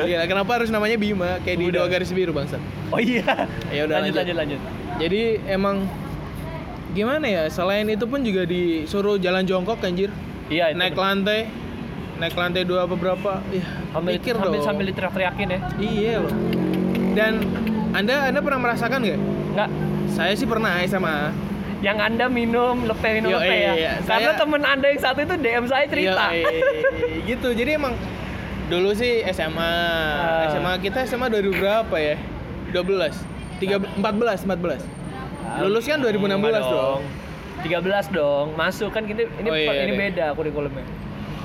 Iya, 0.00 0.24
kenapa 0.24 0.56
harus 0.56 0.72
namanya 0.72 0.96
Bima? 0.96 1.36
Kayak 1.44 1.58
di 1.58 1.66
dua 1.68 1.84
garis 1.84 2.08
biru 2.10 2.32
bangsa. 2.32 2.56
oh 2.88 2.96
iya 2.96 3.44
Ya 3.68 3.84
udah 3.84 4.00
lanjut, 4.00 4.16
lanjut 4.16 4.36
lanjut 4.38 4.60
Jadi 4.96 5.20
emang 5.44 5.84
gimana 6.90 7.28
ya? 7.28 7.44
Selain 7.46 7.84
itu 7.84 8.02
pun 8.02 8.24
juga 8.24 8.42
disuruh 8.42 9.16
jalan 9.16 9.44
jongkok 9.44 9.76
anjir. 9.80 10.08
Iya 10.50 10.64
itu 10.68 10.76
naik 10.76 10.94
lantai. 10.94 11.40
Naik 12.18 12.36
lantai 12.36 12.62
dua 12.62 12.84
apa 12.84 12.94
berapa? 12.94 13.40
Ya, 13.48 13.64
sambil 13.88 14.12
mikir 14.12 14.34
sambil, 14.34 14.52
dong. 14.52 14.60
sambil 14.62 14.84
diteriak-teriakin 14.86 15.48
ya 15.48 15.60
Iya 15.78 16.14
loh. 16.20 16.34
Dan 17.10 17.32
Anda 17.90 18.28
Anda 18.28 18.40
pernah 18.40 18.60
merasakan 18.60 18.98
nggak? 19.00 19.20
enggak 19.50 19.70
Saya 20.10 20.32
sih 20.34 20.44
pernah 20.44 20.76
SMA. 20.82 21.32
yang 21.80 21.96
anda 21.96 22.28
minum 22.28 22.84
lepeh 22.84 23.10
minum 23.16 23.32
Yo, 23.32 23.40
lepeh 23.40 23.56
ya 23.56 23.72
iya, 23.72 23.92
karena 24.04 24.36
saya- 24.36 24.36
temen 24.36 24.60
anda 24.60 24.84
yang 24.84 25.00
satu 25.00 25.24
itu 25.24 25.32
DM 25.34 25.64
saya 25.64 25.88
cerita 25.88 26.28
Iya, 26.28 26.44
eh, 26.44 26.60
gitu. 27.24 27.48
Jadi 27.50 27.70
emang 27.72 27.96
dulu 28.68 28.92
sih 28.92 29.24
SMA. 29.24 29.56
Ah. 29.64 30.52
SMA 30.52 30.76
kita 30.76 31.08
SMA 31.08 31.32
2000 31.32 31.56
berapa 31.56 31.96
ya? 31.96 32.20
12. 32.68 33.16
3 33.56 33.80
14 33.96 34.44
14. 34.44 34.84
Lulus 35.56 35.84
kan 35.84 35.98
2016 35.98 36.36
Enggak 36.52 36.68
dong. 36.68 37.00
13 37.60 37.84
dong 38.10 38.54
masuk 38.54 38.90
kan 38.90 39.02
ini 39.02 39.24
ini 39.36 39.48
Oh, 39.48 39.54
iya, 39.54 39.84
ini 39.84 39.92
iya. 39.92 40.00
beda 40.00 40.26
kurikulumnya 40.32 40.84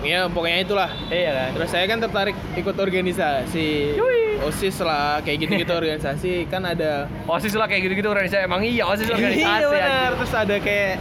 Ya 0.04 0.30
pokoknya 0.30 0.60
itulah. 0.62 0.90
iya 1.10 1.32
kan 1.34 1.50
Terus 1.56 1.70
saya 1.72 1.86
kan 1.86 1.98
tertarik 1.98 2.38
ikut 2.54 2.76
organisasi. 2.76 3.98
Yui. 3.98 4.38
OSIS 4.38 4.78
lah, 4.80 5.18
kayak 5.20 5.38
gitu-gitu 5.42 5.72
organisasi 5.82 6.34
kan 6.46 6.62
ada 6.62 7.10
osis 7.26 7.56
lah 7.56 7.66
kayak 7.66 7.90
gitu-gitu 7.90 8.06
organisasi 8.06 8.46
emang 8.46 8.62
iya 8.62 8.86
osis 8.86 9.08
organisasi 9.08 9.42
Iya 9.42 9.66
benar. 9.66 10.10
Terus 10.14 10.34
ada 10.36 10.56
kayak 10.60 10.94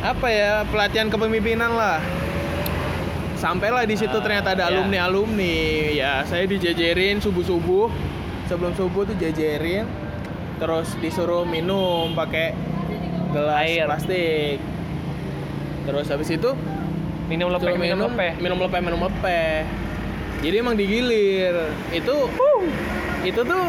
apa 0.00 0.26
ya 0.26 0.52
pelatihan 0.64 1.06
kepemimpinan 1.06 1.70
lah. 1.70 2.00
Sampailah 3.36 3.84
di 3.84 3.96
situ 3.96 4.12
Ah, 4.12 4.20
ternyata 4.20 4.48
ada 4.50 4.64
iya. 4.64 4.72
alumni 4.72 4.98
alumni. 5.02 5.56
Ya 5.92 6.24
saya 6.24 6.44
dijajarin 6.44 7.20
subuh 7.20 7.42
subuh. 7.42 7.88
Sebelum 8.46 8.72
subuh 8.72 9.04
tuh 9.04 9.16
jajarin. 9.16 9.84
Terus 10.56 10.96
disuruh 10.96 11.44
minum 11.44 12.12
pakai 12.12 12.52
gelas 13.30 13.56
Air. 13.62 13.86
plastik. 13.86 14.58
Terus 15.86 16.06
habis 16.10 16.28
itu 16.28 16.50
minum 17.26 17.48
lepeh 17.50 17.70
Suruh 17.70 17.80
minum 17.80 17.98
lepeh. 18.10 18.30
minum 18.38 18.58
lepeh 18.58 18.80
minum 18.82 19.00
lepeh. 19.06 19.64
Jadi 20.40 20.54
emang 20.56 20.76
digilir. 20.76 21.56
Itu 21.94 22.28
itu 23.20 23.40
tuh 23.40 23.64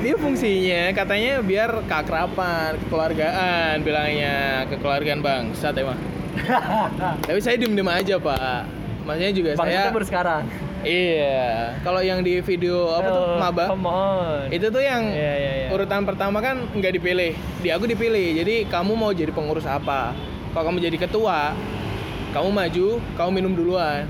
dia 0.00 0.16
fungsinya 0.16 0.96
katanya 0.96 1.44
biar 1.44 1.70
keakraban 1.84 2.80
kekeluargaan 2.86 3.82
bilangnya. 3.82 4.64
Kekeluargaan 4.68 5.20
bangsat 5.20 5.74
emang. 5.76 5.98
Tapi 7.26 7.38
saya 7.42 7.58
diem 7.58 7.74
diem 7.74 7.90
aja 7.90 8.16
pak. 8.16 8.64
Maksudnya 9.04 9.32
juga 9.32 9.48
bang 9.56 9.66
saya 9.66 9.90
baru 9.90 10.06
sekarang 10.06 10.42
iya. 10.82 11.74
Kalau 11.80 12.00
yang 12.00 12.20
di 12.20 12.40
video 12.40 12.88
apa 12.90 13.08
tuh? 13.08 13.24
Oh, 13.26 13.36
maba? 13.36 13.64
itu 14.48 14.66
tuh 14.66 14.80
yang 14.80 15.04
Iya, 15.06 15.32
iya, 15.34 15.52
iya. 15.56 15.68
urutan 15.70 16.02
pertama 16.02 16.38
kan 16.38 16.64
nggak 16.70 16.92
dipilih. 16.96 17.32
Di 17.58 17.68
aku 17.68 17.84
dipilih. 17.84 18.36
Jadi 18.36 18.54
kamu 18.66 18.92
mau 18.92 19.10
jadi 19.10 19.30
pengurus 19.30 19.64
apa? 19.64 20.12
Kalau 20.50 20.64
kamu 20.66 20.82
jadi 20.82 20.98
ketua 20.98 21.54
kamu 22.30 22.48
maju 22.48 22.86
kamu 23.14 23.30
minum 23.32 23.52
duluan. 23.52 24.04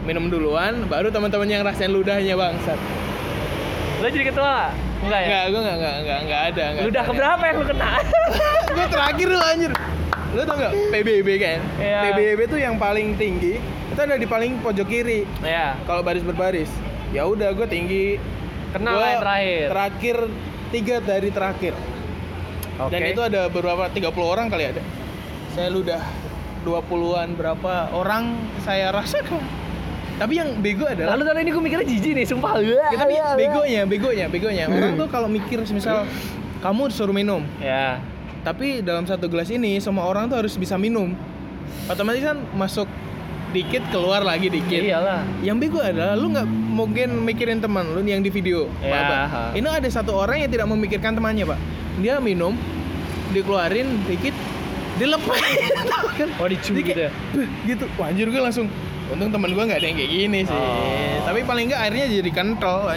Minum 0.00 0.28
duluan 0.28 0.88
baru 0.88 1.08
teman-teman 1.08 1.46
yang 1.46 1.62
rasain 1.62 1.88
ludahnya 1.88 2.32
bangsat. 2.34 2.78
Lo 4.00 4.08
jadi 4.08 4.32
ketua? 4.32 4.72
Enggak 5.00 5.20
ya? 5.20 5.28
Nggak 5.28 5.44
gue 5.46 5.60
nggak 5.60 5.76
nggak 5.76 5.96
nggak 6.00 6.20
nggak 6.24 6.40
ada 6.52 6.64
nggak 6.72 6.84
Ludah 6.88 7.02
ada. 7.02 7.10
keberapa 7.12 7.42
yang 7.42 7.56
lu 7.56 7.66
kena? 7.66 7.90
Gue 8.70 8.86
terakhir 8.86 9.26
lu 9.26 9.40
anjir. 9.40 9.70
Lu 10.30 10.40
tau 10.44 10.56
nggak? 10.56 10.72
PBB 10.88 11.28
kan? 11.36 11.58
Iya. 11.76 11.98
PBB 12.06 12.40
tuh 12.46 12.60
yang 12.60 12.74
paling 12.76 13.16
tinggi 13.16 13.58
itu 14.00 14.08
ada 14.08 14.16
di 14.16 14.24
paling 14.24 14.64
pojok 14.64 14.86
kiri. 14.88 15.28
Ya 15.44 15.76
kalau 15.84 16.00
baris 16.00 16.24
berbaris 16.24 16.72
ya 17.12 17.28
udah 17.28 17.52
gue 17.52 17.68
tinggi. 17.68 18.16
Kenal 18.72 18.96
Gua 18.96 19.06
yang 19.12 19.20
terakhir. 19.20 19.66
terakhir 19.68 20.16
tiga 20.72 20.96
dari 21.04 21.28
terakhir. 21.28 21.74
Oke. 22.80 22.92
Dan 22.96 23.00
itu 23.12 23.20
ada 23.20 23.52
beberapa 23.52 23.92
30 23.92 24.08
orang 24.24 24.46
kali 24.48 24.64
ada 24.72 24.82
saya 25.52 25.68
ludah 25.68 26.00
20-an 26.64 27.36
berapa 27.36 27.92
orang 27.92 28.40
saya 28.64 28.88
rasakan. 28.88 29.42
Tapi 30.16 30.36
yang 30.36 30.60
bego 30.64 30.84
adalah 30.88 31.16
lalu 31.16 31.22
kali 31.28 31.38
ini 31.44 31.50
gue 31.52 31.62
mikirnya 31.64 31.86
jijik 31.88 32.12
nih 32.16 32.26
sumpah. 32.28 32.56
Ya, 32.64 32.88
tapi 32.96 33.16
begonya 33.36 33.82
begonya 33.84 34.26
begonya. 34.32 34.64
Orang 34.68 34.96
tuh 34.96 35.08
kalau 35.12 35.28
mikir 35.28 35.60
misal 35.68 36.08
kamu 36.64 36.88
disuruh 36.88 37.12
minum. 37.12 37.44
Ya. 37.60 38.00
Tapi 38.40 38.80
dalam 38.80 39.04
satu 39.04 39.28
gelas 39.28 39.52
ini 39.52 39.76
semua 39.84 40.08
orang 40.08 40.28
tuh 40.32 40.40
harus 40.40 40.56
bisa 40.56 40.80
minum. 40.80 41.12
Otomatis 41.88 42.24
kan 42.24 42.38
masuk 42.56 42.88
dikit 43.50 43.82
keluar 43.90 44.22
lagi 44.22 44.48
dikit. 44.48 44.80
Iyalah. 44.80 45.22
Yang 45.42 45.56
bego 45.66 45.80
adalah 45.82 46.14
lu 46.14 46.30
nggak 46.30 46.46
mungkin 46.48 47.08
mikirin 47.26 47.58
teman 47.58 47.90
lu 47.92 48.00
yang 48.06 48.22
di 48.22 48.30
video 48.30 48.70
Ya, 48.80 49.04
Pak, 49.04 49.58
ini 49.58 49.66
ada 49.68 49.88
satu 49.90 50.16
orang 50.16 50.46
yang 50.46 50.50
tidak 50.50 50.66
memikirkan 50.70 51.12
temannya 51.18 51.44
pak. 51.44 51.58
Dia 52.00 52.22
minum 52.22 52.54
dikeluarin 53.34 54.00
dikit 54.06 54.34
dilepas. 54.96 55.40
Oh 56.40 56.44
dicium 56.44 56.84
gitu 56.84 57.08
ya? 57.08 57.10
Gitu. 57.64 57.84
Wah, 57.96 58.12
anjir 58.12 58.28
gue 58.28 58.40
langsung 58.40 58.68
untung 59.08 59.32
teman 59.32 59.50
gue 59.56 59.64
nggak 59.64 59.80
ada 59.80 59.86
yang 59.88 59.96
kayak 59.96 60.12
gini 60.12 60.40
sih. 60.44 60.52
Oh. 60.52 61.24
tapi 61.24 61.40
paling 61.48 61.72
nggak 61.72 61.80
airnya 61.88 62.06
jadi 62.20 62.30
kental 62.30 62.92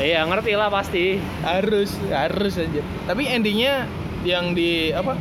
iya 0.00 0.24
ngerti 0.24 0.56
lah 0.56 0.72
pasti. 0.72 1.20
Harus 1.44 1.92
harus 2.08 2.56
aja. 2.56 2.80
Tapi 3.04 3.28
endingnya 3.28 3.84
yang 4.24 4.56
di 4.56 4.94
apa 4.94 5.18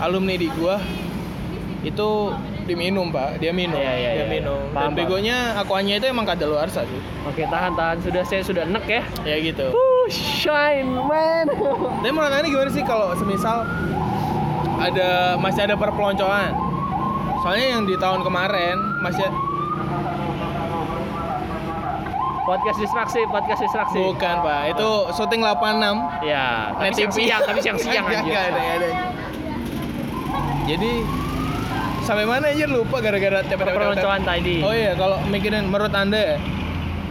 alumni 0.00 0.34
di 0.38 0.48
gua 0.56 0.80
itu 1.84 2.32
diminum 2.70 3.10
pak. 3.10 3.42
Dia 3.42 3.50
minum. 3.50 3.74
Iya, 3.76 3.92
iya, 3.98 4.10
dia 4.14 4.24
iya. 4.24 4.26
minum. 4.30 4.60
Paham, 4.70 4.94
dan 4.94 4.98
begonya 4.98 5.36
akuannya 5.58 5.98
itu 5.98 6.06
emang 6.06 6.26
kadaluarsa 6.26 6.86
sih 6.86 7.00
oke 7.26 7.42
tahan 7.50 7.72
tahan. 7.74 7.96
Sudah 8.06 8.22
saya 8.22 8.42
sudah 8.46 8.62
enek 8.64 8.84
ya. 8.86 9.02
Ya 9.26 9.36
gitu. 9.42 9.74
Uh 9.74 9.90
shine 10.10 10.90
man. 11.06 11.46
Tapi 12.02 12.10
menurut 12.10 12.32
anda 12.34 12.48
gimana 12.48 12.70
sih 12.70 12.84
kalau 12.86 13.14
semisal 13.18 13.66
ada 14.78 15.36
masih 15.38 15.66
ada 15.66 15.74
perpeloncoan? 15.74 16.52
Soalnya 17.40 17.66
yang 17.78 17.82
di 17.88 17.96
tahun 17.96 18.20
kemarin 18.20 18.76
masih 19.00 19.26
podcast 22.44 22.78
distraksi 22.82 23.20
podcast 23.30 23.60
distraksi. 23.62 24.00
Bukan 24.02 24.36
pak. 24.42 24.74
Itu 24.76 24.90
syuting 25.14 25.40
86 25.46 26.26
ya 26.26 26.74
tapi 26.74 26.92
siang 26.98 27.12
siang 27.14 27.40
tapi 27.46 27.58
siang 27.62 27.78
siang 27.78 28.04
aja. 28.04 28.42
Jadi 30.68 30.92
sampai 32.02 32.24
mana 32.24 32.50
aja 32.50 32.66
lupa 32.66 32.98
gara-gara 32.98 33.44
perpeloncoan 33.44 34.20
tadi 34.24 34.64
Oh 34.64 34.74
iya, 34.74 34.92
kalau 34.96 35.20
mikirin 35.28 35.68
menurut 35.68 35.92
Anda 35.92 36.36
ya, 36.36 36.36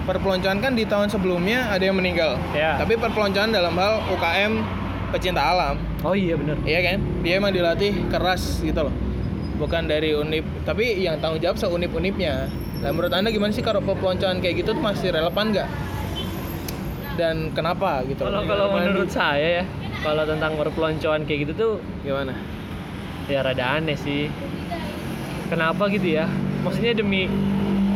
perpeloncoan 0.04 0.58
kan 0.60 0.74
di 0.74 0.84
tahun 0.84 1.08
sebelumnya 1.08 1.70
ada 1.70 1.84
yang 1.86 1.98
meninggal. 1.98 2.36
Ya. 2.52 2.78
Tapi 2.78 2.98
perpeloncoan 2.98 3.54
dalam 3.54 3.74
hal 3.78 4.02
UKM 4.10 4.54
pecinta 5.10 5.42
alam, 5.42 5.82
oh 6.06 6.14
iya 6.14 6.38
bener 6.38 6.54
iya 6.66 6.86
kan? 6.86 7.02
Dia 7.26 7.42
emang 7.42 7.50
dilatih 7.50 8.10
keras 8.14 8.62
gitu 8.62 8.90
loh. 8.90 8.94
Bukan 9.58 9.90
dari 9.90 10.14
unip, 10.16 10.46
tapi 10.64 11.02
yang 11.02 11.20
tanggung 11.20 11.42
jawab 11.42 11.58
seunip-unipnya. 11.60 12.48
Nah, 12.80 12.90
menurut 12.96 13.12
Anda 13.12 13.28
gimana 13.28 13.52
sih 13.52 13.60
kalau 13.60 13.84
perpeloncoan 13.84 14.40
kayak 14.40 14.64
gitu 14.64 14.72
tuh 14.72 14.80
masih 14.80 15.12
relevan 15.12 15.52
nggak? 15.52 15.70
Dan 17.20 17.52
kenapa 17.52 18.08
gitu? 18.08 18.24
kalau 18.24 18.40
loh? 18.40 18.48
kalau 18.48 18.66
menurut 18.72 19.12
di- 19.12 19.16
saya 19.20 19.48
ya 19.60 19.64
kalau 20.00 20.24
tentang 20.24 20.56
perpeloncoan 20.56 21.28
kayak 21.28 21.40
gitu 21.44 21.54
tuh 21.54 21.74
Gimana? 22.08 22.32
ya 23.28 23.44
rada 23.44 23.78
aneh 23.78 24.00
sih 24.00 24.32
kenapa 25.50 25.90
gitu 25.90 26.08
ya 26.16 26.26
maksudnya 26.62 26.94
demi 26.94 27.26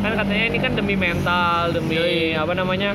kan 0.02 0.12
katanya 0.20 0.44
ini 0.52 0.58
kan 0.60 0.72
demi 0.74 0.94
mental 0.94 1.72
demi 1.72 1.96
Yoi. 1.96 2.36
apa 2.36 2.52
namanya 2.52 2.92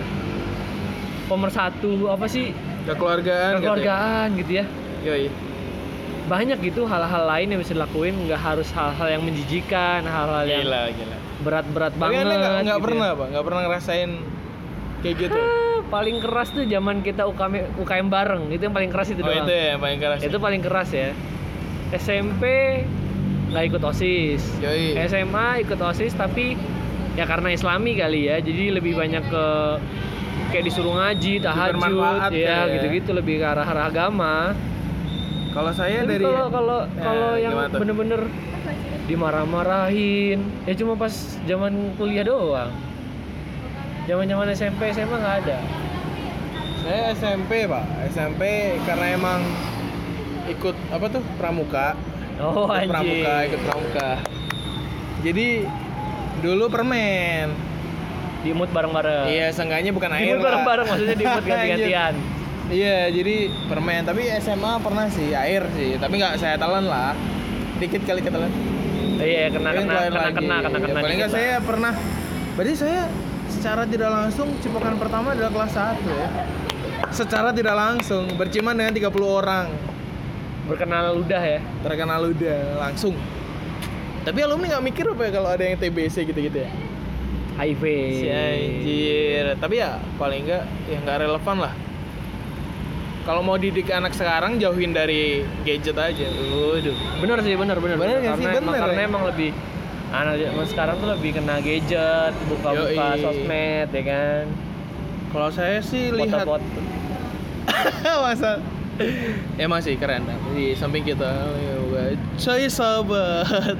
pemersatu 1.25 2.09
apa 2.09 2.25
sih 2.25 2.53
Kekeluargaan. 2.85 3.61
kekeluargaan 3.61 4.27
gitu 4.39 4.51
ya 4.61 4.65
katanya. 4.65 5.07
Yoi. 5.07 5.27
banyak 6.29 6.57
gitu 6.61 6.85
hal-hal 6.85 7.23
lain 7.25 7.47
yang 7.49 7.59
bisa 7.59 7.73
dilakuin 7.73 8.13
nggak 8.29 8.37
harus 8.37 8.69
hal-hal 8.69 9.07
yang 9.09 9.23
menjijikan 9.25 10.05
hal-hal 10.05 10.45
yang 10.45 10.61
Gila, 10.61 10.83
gila. 10.93 11.17
berat-berat 11.41 11.93
Tapi 11.97 12.01
banget 12.05 12.23
nggak 12.29 12.77
gitu 12.77 12.85
pernah, 12.85 13.09
ya. 13.09 13.17
Pak? 13.17 13.27
Nggak 13.33 13.45
pernah 13.49 13.61
ngerasain 13.65 14.09
kayak 15.01 15.15
gitu? 15.17 15.39
Paling 15.89 16.17
keras 16.21 16.47
tuh 16.53 16.63
zaman 16.69 17.01
kita 17.01 17.25
UKM 17.25 17.53
UKM 17.81 18.07
bareng 18.13 18.43
itu 18.53 18.61
yang 18.61 18.75
paling 18.77 18.91
keras 18.93 19.09
itu 19.09 19.21
oh, 19.21 19.25
doang 19.25 19.41
itu 19.41 19.53
ya 19.57 19.65
yang 19.73 19.81
paling 19.81 19.97
keras. 19.97 20.19
itu 20.21 20.37
paling 20.37 20.61
keras 20.61 20.89
ya 20.93 21.09
SMP 21.97 22.43
nggak 23.49 23.63
ikut 23.73 23.81
osis. 23.81 24.41
Yoi. 24.61 24.95
SMA 25.09 25.65
ikut 25.65 25.79
osis 25.81 26.13
tapi 26.13 26.53
ya 27.17 27.25
karena 27.25 27.51
Islami 27.51 27.97
kali 27.97 28.29
ya 28.29 28.37
jadi 28.39 28.77
lebih 28.77 28.95
banyak 28.95 29.23
ke 29.27 29.45
kayak 30.53 30.65
disuruh 30.65 30.93
ngaji 30.97 31.43
tahajud 31.43 32.33
ya 32.33 32.65
ya. 32.65 32.73
gitu-gitu 32.77 33.11
lebih 33.13 33.41
ke 33.41 33.45
arah 33.45 33.65
arah 33.65 33.85
agama. 33.89 34.53
Kalau 35.49 35.71
saya 35.73 36.05
tapi 36.05 36.21
dari 36.21 36.25
kalau 36.25 36.47
kalau 36.53 36.79
Ya, 36.85 37.01
kalau 37.01 37.31
yang 37.41 37.53
bener-bener 37.73 38.21
dimarah-marahin 39.09 40.45
ya 40.69 40.73
cuma 40.77 40.93
pas 40.93 41.13
zaman 41.49 41.97
kuliah 41.97 42.21
doang. 42.21 42.69
Zaman-zaman 44.05 44.53
SMP 44.53 44.93
SMA 44.93 45.17
nggak 45.17 45.37
ada. 45.45 45.57
Saya 46.85 47.13
SMP 47.13 47.69
pak, 47.69 47.85
SMP 48.09 48.73
karena 48.87 49.05
emang 49.13 49.41
ikut 50.49 50.73
apa 50.89 51.05
tuh? 51.11 51.21
Pramuka, 51.37 51.93
oh 52.39 52.67
ikut 52.71 52.89
pramuka, 52.89 53.31
anjing 53.35 53.47
ikut 53.51 53.61
pramuka. 53.67 54.09
Jadi 55.19 55.47
dulu 56.39 56.65
permen. 56.71 57.47
diimut 58.39 58.71
bareng-bareng 58.71 59.27
Iya, 59.27 59.51
seenggaknya 59.51 59.91
bukan 59.91 60.15
air 60.15 60.31
diimut 60.31 60.47
bareng-bareng 60.47 60.85
maksudnya 60.87 61.15
diimut 61.19 61.43
ganti-gantian 61.51 62.15
Iya, 62.69 63.09
jadi 63.09 63.49
permen. 63.65 64.05
Tapi 64.05 64.29
SMA 64.39 64.77
pernah 64.79 65.09
sih 65.09 65.33
air 65.33 65.65
sih, 65.73 65.97
tapi 65.97 66.21
nggak 66.21 66.37
saya 66.37 66.55
telan 66.55 66.85
lah. 66.85 67.17
Dikit 67.81 68.05
kali 68.05 68.21
ketelan. 68.21 68.53
iya 69.19 69.51
kena 69.51 69.75
kena 69.75 69.83
keluar 69.83 70.07
kena 70.07 70.21
lagi. 70.23 70.35
kena 70.39 70.55
kena 70.63 70.77
Ya, 70.79 70.85
kena 70.87 70.99
paling 71.03 71.17
nggak 71.19 71.33
saya 71.33 71.53
pernah. 71.59 71.93
Berarti 72.55 72.73
saya 72.77 73.01
secara 73.51 73.83
tidak 73.83 74.09
langsung 74.13 74.47
cipokan 74.63 74.95
pertama 74.95 75.35
adalah 75.35 75.51
kelas 75.51 75.73
1 75.75 76.07
ya. 76.07 76.27
Secara 77.11 77.49
tidak 77.51 77.75
langsung 77.75 78.29
berciuman 78.39 78.77
dengan 78.77 78.93
30 78.95 79.11
orang. 79.27 79.67
Berkenal 80.69 81.17
ludah 81.17 81.41
ya 81.41 81.59
Terkenal 81.81 82.21
udah 82.29 82.59
langsung. 82.77 83.17
Tapi 84.23 84.39
alumni 84.45 84.77
nggak 84.77 84.85
mikir 84.85 85.05
apa 85.09 85.21
ya 85.25 85.31
kalau 85.41 85.49
ada 85.49 85.63
yang 85.65 85.75
TBC 85.81 86.15
gitu-gitu 86.29 86.57
ya? 86.63 86.69
HIV 87.57 87.83
Si 88.13 88.27
anjir. 88.29 89.45
Tapi 89.57 89.75
ya 89.81 89.97
paling 90.21 90.45
nggak 90.45 90.63
ya 90.87 90.97
nggak 91.01 91.17
relevan 91.25 91.57
lah. 91.65 91.73
Kalau 93.25 93.41
mau 93.45 93.57
didik 93.57 93.89
anak 93.89 94.13
sekarang 94.13 94.57
jauhin 94.61 94.93
dari 94.93 95.43
gadget 95.65 95.97
aja. 95.97 96.27
Waduh. 96.29 96.95
bener 97.19 97.37
sih 97.41 97.53
bener 97.57 97.77
Bener 97.77 98.17
nggak 98.21 98.35
sih? 98.37 98.45
Bener 98.47 98.79
karena 98.79 99.01
ya? 99.01 99.09
emang 99.09 99.23
lebih 99.27 99.51
anak 100.09 100.35
zaman 100.41 100.65
sekarang 100.65 100.95
tuh 100.97 101.09
lebih 101.13 101.31
kena 101.37 101.61
gadget 101.61 102.33
buka-buka 102.49 103.07
sosmed 103.21 103.89
ya 103.93 104.03
kan 104.09 104.43
Kalau 105.29 105.49
saya 105.53 105.77
sih 105.85 106.09
lihat 106.09 106.49
masa 108.25 108.57
emang 109.63 109.79
sih 109.79 109.95
keren. 109.95 110.27
Di 110.53 110.75
samping 110.75 111.03
kita 111.07 111.29
ya, 111.57 111.75
saya 112.35 112.67
sahabat. 112.67 113.77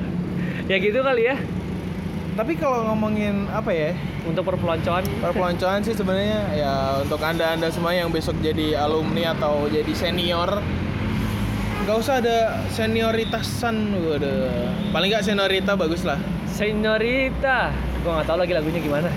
Ya 0.70 0.78
gitu 0.78 1.02
kali 1.02 1.26
ya. 1.26 1.36
Tapi 2.38 2.56
kalau 2.56 2.88
ngomongin 2.94 3.50
apa 3.52 3.74
ya? 3.74 3.92
Untuk 4.24 4.46
perpeloncoan. 4.48 5.04
Perpeloncoan 5.20 5.82
sih 5.82 5.98
sebenarnya 5.98 6.40
ya 6.54 6.74
untuk 7.02 7.20
anda 7.26 7.58
anda 7.58 7.74
semua 7.74 7.92
yang 7.92 8.14
besok 8.14 8.38
jadi 8.40 8.78
alumni 8.78 9.34
atau 9.34 9.66
jadi 9.68 9.90
senior 9.96 10.62
nggak 11.84 11.96
usah 11.98 12.22
ada 12.22 12.62
senioritasan. 12.70 13.98
Waduh. 13.98 14.94
Paling 14.94 15.10
nggak 15.10 15.26
seniorita 15.26 15.74
bagus 15.74 16.02
lah 16.06 16.18
Senorita 16.50 17.70
gua 18.04 18.20
nggak 18.20 18.28
tahu 18.28 18.38
lagi 18.42 18.54
lagunya 18.58 18.80
gimana 18.84 19.10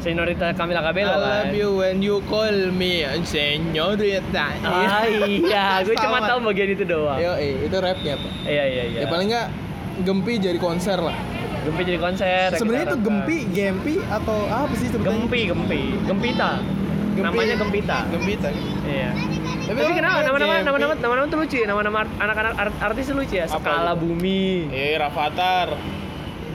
Senorita 0.00 0.56
Camila 0.56 0.80
Cabello 0.80 1.12
I 1.12 1.20
kan? 1.20 1.20
love 1.20 1.52
you 1.52 1.68
when 1.76 2.00
you 2.00 2.24
call 2.24 2.56
me. 2.72 3.04
Seniorita 3.20 4.56
ah 4.64 5.04
iya. 5.04 5.78
Gue 5.86 5.92
cuma 5.92 6.24
tahu 6.24 6.40
bagian 6.48 6.72
itu 6.72 6.84
doang. 6.88 7.20
Yo, 7.20 7.36
itu 7.36 7.76
rapnya 7.76 8.16
pak. 8.16 8.32
Iya 8.48 8.64
iya 8.64 8.84
iya. 8.88 8.98
Ya 9.04 9.06
paling 9.06 9.28
nggak 9.28 9.46
Gempi 10.00 10.40
jadi 10.40 10.56
konser 10.56 10.96
lah. 10.96 11.12
Gempi 11.60 11.82
jadi 11.84 12.00
konser 12.00 12.24
ya 12.24 12.42
Sebenarnya 12.56 12.96
itu. 12.96 12.98
Gempi, 13.04 13.38
Gempi 13.52 13.94
atau 14.08 14.48
apa 14.48 14.72
sih 14.72 14.88
sebenarnya? 14.88 15.20
Gempi 15.20 15.40
Gempi. 15.52 15.80
Gempita. 16.08 16.50
Gempi. 17.10 17.20
namanya 17.20 17.54
Gempita. 17.60 17.98
Gempita. 18.08 18.48
iya. 18.88 19.12
Tapi, 19.12 19.76
tapi 19.76 19.86
orang 19.86 19.98
kenapa? 20.00 20.18
nama-nama 20.24 20.54
nama-nama 20.64 20.92
nama-nama 20.96 21.26
tuh 21.28 21.38
lucu 21.44 21.56
ya. 21.60 21.66
Nama-nama 21.68 21.98
anak-anak 22.16 22.52
art- 22.56 22.80
artis 22.80 23.04
tuh 23.06 23.16
lucu 23.20 23.36
ya. 23.36 23.44
Skala 23.46 23.92
itu? 23.92 24.00
Bumi. 24.00 24.72
Eh, 24.72 24.96
Rafathar. 24.96 25.76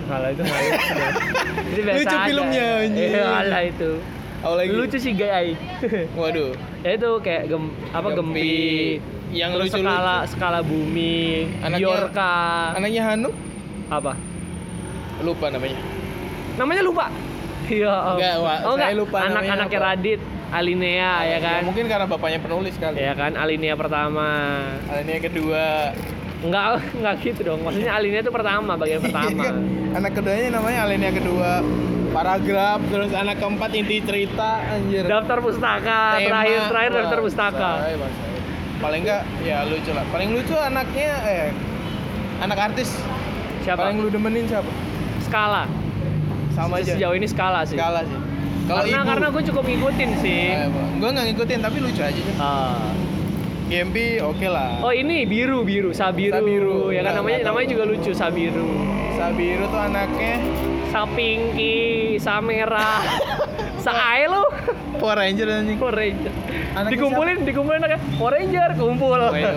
Kalau 0.05 0.27
itu 0.27 0.41
lucu 0.41 0.61
deh. 0.91 1.11
itu 1.69 1.79
biasa 1.81 1.99
Lucu 1.99 2.17
filmnya, 2.23 2.67
anjing. 2.81 3.09
iya 3.09 3.23
alah 3.25 3.63
itu 3.63 3.91
Oh 4.41 4.53
lucu 4.53 4.97
sih 4.97 5.11
gay 5.11 5.57
Waduh. 6.19 6.53
ya 6.79 6.93
itu 6.93 7.09
kayak 7.19 7.43
gem, 7.47 7.65
apa 7.89 8.07
Gempi. 8.09 8.21
Gempi 8.21 8.53
Yang 9.31 9.51
terus 9.51 9.65
lucu-lucu. 9.67 9.89
skala 9.89 10.17
skala 10.27 10.59
bumi 10.61 11.25
Anaknya- 11.59 11.81
Biorka 11.81 12.33
Anaknya 12.73 13.01
Hanu? 13.03 13.29
apa 13.87 14.13
Lupa 15.17 15.47
namanya. 15.47 15.79
namanya 16.55 16.81
lupa 16.81 17.05
iya 17.65 17.89
om. 17.89 18.15
Enggak, 18.15 18.35
oh 18.35 18.45
Saya 18.45 18.69
enggak 18.71 18.91
lupa 18.95 19.17
anak-anaknya. 19.19 19.79
Radit 19.81 20.21
Alinea 20.47 21.13
ya 21.25 21.37
kan 21.39 21.61
mungkin 21.65 21.85
karena 21.85 22.05
bapaknya 22.05 22.37
penulis 22.37 22.75
kali. 22.75 22.97
ya 22.97 23.11
kan 23.11 23.33
Alinea 23.33 23.73
pertama 23.73 24.29
Alinea 24.85 25.19
kedua. 25.19 25.89
Enggak 26.45 26.65
enggak 26.93 27.15
gitu 27.23 27.41
dong 27.43 27.59
maksudnya 27.59 27.91
Alinea 27.91 28.21
itu 28.21 28.29
pertama 28.29 28.73
bagian 28.75 29.01
pertama 29.05 29.29
Iya 29.31 29.51
anak 29.93 30.11
keduanya 30.13 30.49
namanya 30.53 30.79
Alinea 30.83 31.11
kedua. 31.11 31.51
Paragraf 32.07 32.79
terus 32.87 33.11
anak 33.11 33.35
keempat 33.37 33.71
inti 33.73 33.99
cerita 33.99 34.63
anjir. 34.65 35.03
daftar 35.03 35.37
pustaka 35.37 36.15
Tema. 36.15 36.27
terakhir 36.29 36.59
terakhir 36.65 36.89
Wah, 36.89 36.99
daftar 37.01 37.19
pustaka 37.19 37.71
say, 37.77 37.93
Mas, 37.93 38.07
say. 38.09 38.31
Paling 38.75 39.01
enggak 39.01 39.21
ya 39.41 39.57
lucu 39.63 39.91
lah. 39.91 40.05
Paling 40.09 40.29
lucu 40.31 40.55
anaknya 40.55 41.11
eh 41.25 41.47
anak 42.37 42.57
artis. 42.63 42.89
siapa 43.61 43.83
Paling 43.83 43.97
lu 43.97 44.07
demenin 44.07 44.45
siapa? 44.45 44.71
skala 45.21 45.67
Sama 46.51 46.79
aja. 46.79 46.93
sejauh 46.93 47.13
ini 47.13 47.25
skala 47.25 47.63
sih 47.63 47.75
Skala 47.75 48.03
sih. 48.03 48.19
Kalau 48.65 48.81
karena 48.81 48.97
ibu, 48.97 49.09
karena 49.11 49.27
gue 49.29 49.43
cukup 49.45 49.63
ngikutin 49.65 50.09
sih 50.17 50.43
eh, 50.55 50.67
gue 50.71 51.09
nggak 51.11 51.25
ngikutin 51.27 51.59
tapi 51.59 51.77
lucu 51.79 51.99
aja. 51.99 52.15
sih. 52.15 52.35
Ah. 52.37 52.79
GMP 53.65 53.97
oke 54.19 54.45
lah. 54.45 54.77
Oh 54.79 54.89
ini 54.89 55.25
biru 55.25 55.61
biru 55.61 55.89
Sabiru, 55.89 56.31
Sabiru. 56.31 56.79
ya 56.89 57.01
kan 57.01 57.17
namanya 57.17 57.43
namanya 57.43 57.67
juga 57.67 57.83
lucu 57.83 58.13
Sabiru 58.13 58.69
Sabiru 59.15 59.65
tuh 59.65 59.81
anaknya 59.81 60.37
Sapinki 60.89 61.75
Samera 62.17 63.01
Saai 63.85 64.25
lu 64.25 64.43
Power 64.95 65.17
Ranger 65.19 65.47
anjing. 65.51 65.77
Power 65.77 65.93
Ranger 65.93 66.33
Anaknya 66.73 66.93
dikumpulin 66.93 67.37
dikumpulin 67.41 67.79
anaknya 67.79 67.99
Power 68.15 68.31
Ranger 68.33 68.69
kumpul 68.75 69.17
Oh, 69.17 69.33
iya. 69.33 69.51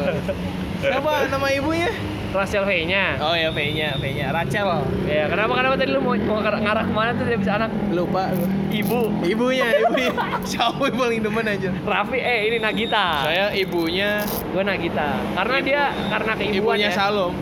Siapa 0.79 1.11
nama 1.29 1.47
ibunya? 1.51 1.91
Rachel 2.29 2.63
V 2.63 2.73
nya? 2.85 3.17
Oh 3.19 3.33
ya 3.33 3.49
V-nya, 3.49 3.97
V-nya 3.97 4.29
Rachel. 4.29 4.85
ya 5.05 5.25
kenapa 5.27 5.53
kenapa 5.55 5.75
tadi 5.77 5.91
lu 5.91 6.01
mau, 6.01 6.13
mau 6.15 6.39
ngar- 6.39 6.61
ngarah 6.61 6.85
ke 6.85 6.93
mana 6.93 7.11
tuh? 7.13 7.25
Dia 7.25 7.39
bisa 7.39 7.53
anak 7.55 7.71
Lupa 7.89 8.29
ibu. 8.69 9.09
Ibunya, 9.23 9.65
ibunya. 9.81 10.13
Siapa 10.51 10.83
yang 10.85 10.97
paling 10.99 11.21
demen 11.25 11.47
aja? 11.47 11.71
Raffi 11.83 12.19
eh 12.19 12.39
ini 12.47 12.59
Nagita. 12.59 13.07
Saya 13.25 13.47
ibunya. 13.53 14.21
Gue 14.47 14.61
Nagita. 14.61 15.09
Karena 15.35 15.57
Ibu- 15.57 15.67
dia 15.67 15.83
karena 16.07 16.33
keibuan 16.37 16.77
ibunya 16.77 16.89
ya 16.89 16.95
Salom. 16.95 17.33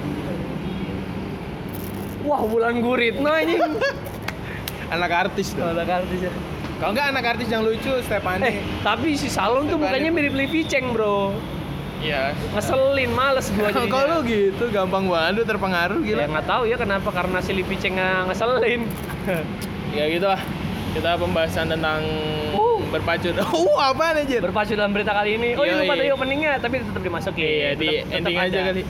wah 2.22 2.42
bulan 2.42 2.78
gurit 2.78 3.18
no 3.18 3.30
anjing. 3.30 3.58
Anak 4.94 5.10
artis 5.26 5.50
dong. 5.50 5.66
kalau 5.68 5.90
artis 5.92 6.20
ya. 6.20 6.32
Kalau 6.76 6.90
enggak 6.92 7.06
anak 7.08 7.24
artis 7.26 7.48
yang 7.48 7.62
lucu 7.62 7.90
eh 7.90 8.02
Stefani. 8.02 8.62
tapi 8.84 9.16
si 9.16 9.26
Salon 9.26 9.64
tuh 9.64 9.74
Depannya- 9.74 9.98
mukanya 9.98 10.10
mirip 10.12 10.34
Livi 10.36 10.62
Cheng 10.62 10.92
bro 10.92 11.34
Iya. 11.98 12.36
ngeselin 12.50 13.10
males 13.10 13.46
gua 13.50 13.68
jadinya. 13.70 13.88
Kalau 13.88 14.06
lu 14.12 14.18
gitu 14.24 14.64
gampang 14.68 15.04
banget 15.04 15.44
terpengaruh 15.44 16.00
ya 16.00 16.08
gila. 16.14 16.24
nggak 16.28 16.46
tahu 16.46 16.62
ya 16.64 16.76
kenapa 16.76 17.08
karena 17.10 17.38
si 17.38 17.52
Livi 17.52 17.76
Cheng 17.76 17.96
ngeselin 17.96 18.80
Ya 19.96 20.04
gitu 20.06 20.26
lah. 20.26 20.40
Kita 20.92 21.14
pembahasan 21.14 21.66
tentang 21.68 22.00
Uh. 22.52 22.80
berpacu. 22.86 23.32
Uh, 23.50 23.76
apaan 23.82 24.16
aja? 24.18 24.38
berpacu 24.38 24.72
dalam 24.72 24.90
berita 24.90 25.10
kali 25.10 25.36
ini 25.36 25.52
oh 25.52 25.62
iya 25.62 25.76
lupa 25.78 25.94
tadi 25.94 26.08
openingnya 26.10 26.52
tapi 26.56 26.80
tetap 26.80 27.00
dimasukin 27.00 27.42
Iya, 27.42 27.70
di 27.74 27.88
ending 28.06 28.36
aja 28.38 28.58
kali. 28.64 28.82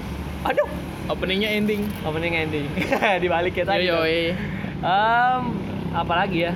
aduh 0.45 0.69
Openingnya 1.07 1.51
ending. 1.53 1.87
opening 2.03 2.35
ending 2.37 2.66
dibalik 3.16 3.55
ya 3.55 3.64
tadi 3.64 3.87
Yo, 3.87 3.97
yoi. 3.97 4.35
Em, 4.77 5.42
apa 5.92 6.12
lagi 6.16 6.45
ya 6.45 6.53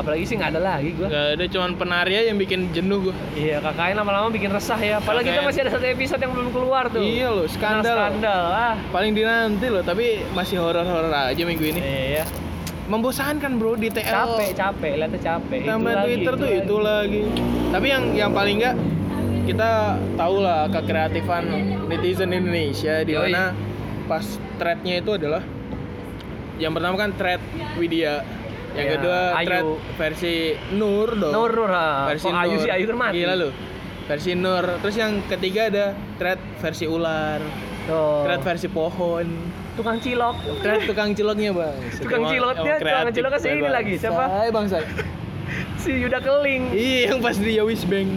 apalagi 0.00 0.24
sih 0.24 0.34
nggak 0.34 0.50
ada 0.50 0.60
lagi 0.62 0.90
gue 0.90 1.04
Gak 1.04 1.26
ada 1.34 1.44
cuman 1.46 1.70
penari 1.74 2.12
aja 2.14 2.26
yang 2.26 2.38
bikin 2.38 2.60
jenuh 2.70 2.98
gua. 3.02 3.14
iya 3.32 3.60
KKN 3.60 3.94
lama-lama 3.94 4.28
bikin 4.28 4.48
resah 4.48 4.76
ya 4.76 4.96
apalagi 4.96 5.28
kita 5.28 5.36
KKN. 5.36 5.46
masih 5.46 5.60
ada 5.60 5.70
satu 5.70 5.86
episode 5.86 6.18
yang 6.18 6.32
belum 6.32 6.48
keluar 6.50 6.84
tuh 6.86 6.98
Iya 6.98 7.28
loh, 7.28 7.44
Tentang 7.44 7.54
skandal. 7.78 7.96
skandal 8.08 8.42
ah 8.48 8.74
Paling 8.88 9.12
dinanti 9.12 9.66
loh, 9.66 9.82
tapi 9.82 10.04
masih 10.30 10.56
horor-horor 10.56 11.08
aja 11.10 11.42
minggu 11.42 11.64
ini. 11.66 11.80
iya 11.80 12.24
Membosankan 12.86 13.54
bro 13.54 13.76
di 13.76 13.86
TL. 13.86 14.02
capek 14.02 14.50
capek 14.52 14.92
lihatnya 14.96 15.20
capek 15.20 15.60
Tambah 15.62 15.92
lagi, 15.92 16.04
Twitter 16.08 16.32
tuh 16.34 16.48
itu 16.50 16.76
lagi. 16.76 17.20
Tapi 17.70 17.86
yang 17.86 18.04
yang 18.12 18.30
paling 18.30 18.56
enggak 18.56 18.74
kita 19.42 19.70
tahu 20.14 20.36
lah 20.40 20.66
kekreatifan 20.66 21.44
netizen 21.86 22.30
Indonesia 22.30 23.02
di 23.02 23.12
mana 23.12 23.54
pas 24.04 24.26
threadnya 24.56 24.98
itu 24.98 25.10
adalah 25.12 25.42
yang 26.56 26.70
pertama 26.70 26.94
kan 26.96 27.10
thread 27.14 27.40
Widya, 27.74 28.20
yang 28.70 28.86
Ya, 28.86 28.92
kedua 28.96 29.20
Ayu. 29.34 29.46
thread 29.46 29.64
versi 29.96 30.34
Nur 30.72 31.08
dong. 31.12 31.32
Nur 31.32 31.50
Nur 31.50 31.70
ah. 31.70 32.06
versi 32.06 32.26
Kok 32.26 32.36
Ayu 32.36 32.54
Nur. 32.54 32.62
sih 32.62 32.70
Ayu 32.70 32.84
kan 32.86 32.96
mati 32.96 33.16
Gila 33.18 33.34
lu. 33.34 33.48
Versi 34.06 34.32
Nur. 34.34 34.64
Terus 34.78 34.96
yang 34.96 35.12
ketiga 35.26 35.60
ada 35.66 35.86
thread 36.16 36.40
versi 36.58 36.84
ular, 36.84 37.38
Tuh. 37.86 38.22
thread 38.24 38.40
versi 38.40 38.68
pohon. 38.68 39.28
tukang 39.70 39.96
cilok 39.96 40.36
Thread 40.60 40.82
tukang 40.84 41.10
ciloknya 41.14 41.56
bang. 41.56 41.76
Tukang 42.04 42.22
ciloknya, 42.26 42.74
tukang 42.76 43.06
kreatif, 43.06 43.14
ciloknya 43.16 43.40
si 43.40 43.48
ini 43.48 43.70
lagi, 43.70 43.94
siapa? 43.96 44.24
Say, 44.28 44.48
bang 44.50 44.66
Say. 44.68 44.82
si 45.82 45.90
Yuda 45.96 46.18
Keling 46.20 46.62
Iya 46.70 46.98
yang 47.08 47.18
pas 47.18 47.34
di 47.34 47.56
Yowis 47.56 47.82
Bank 47.88 48.10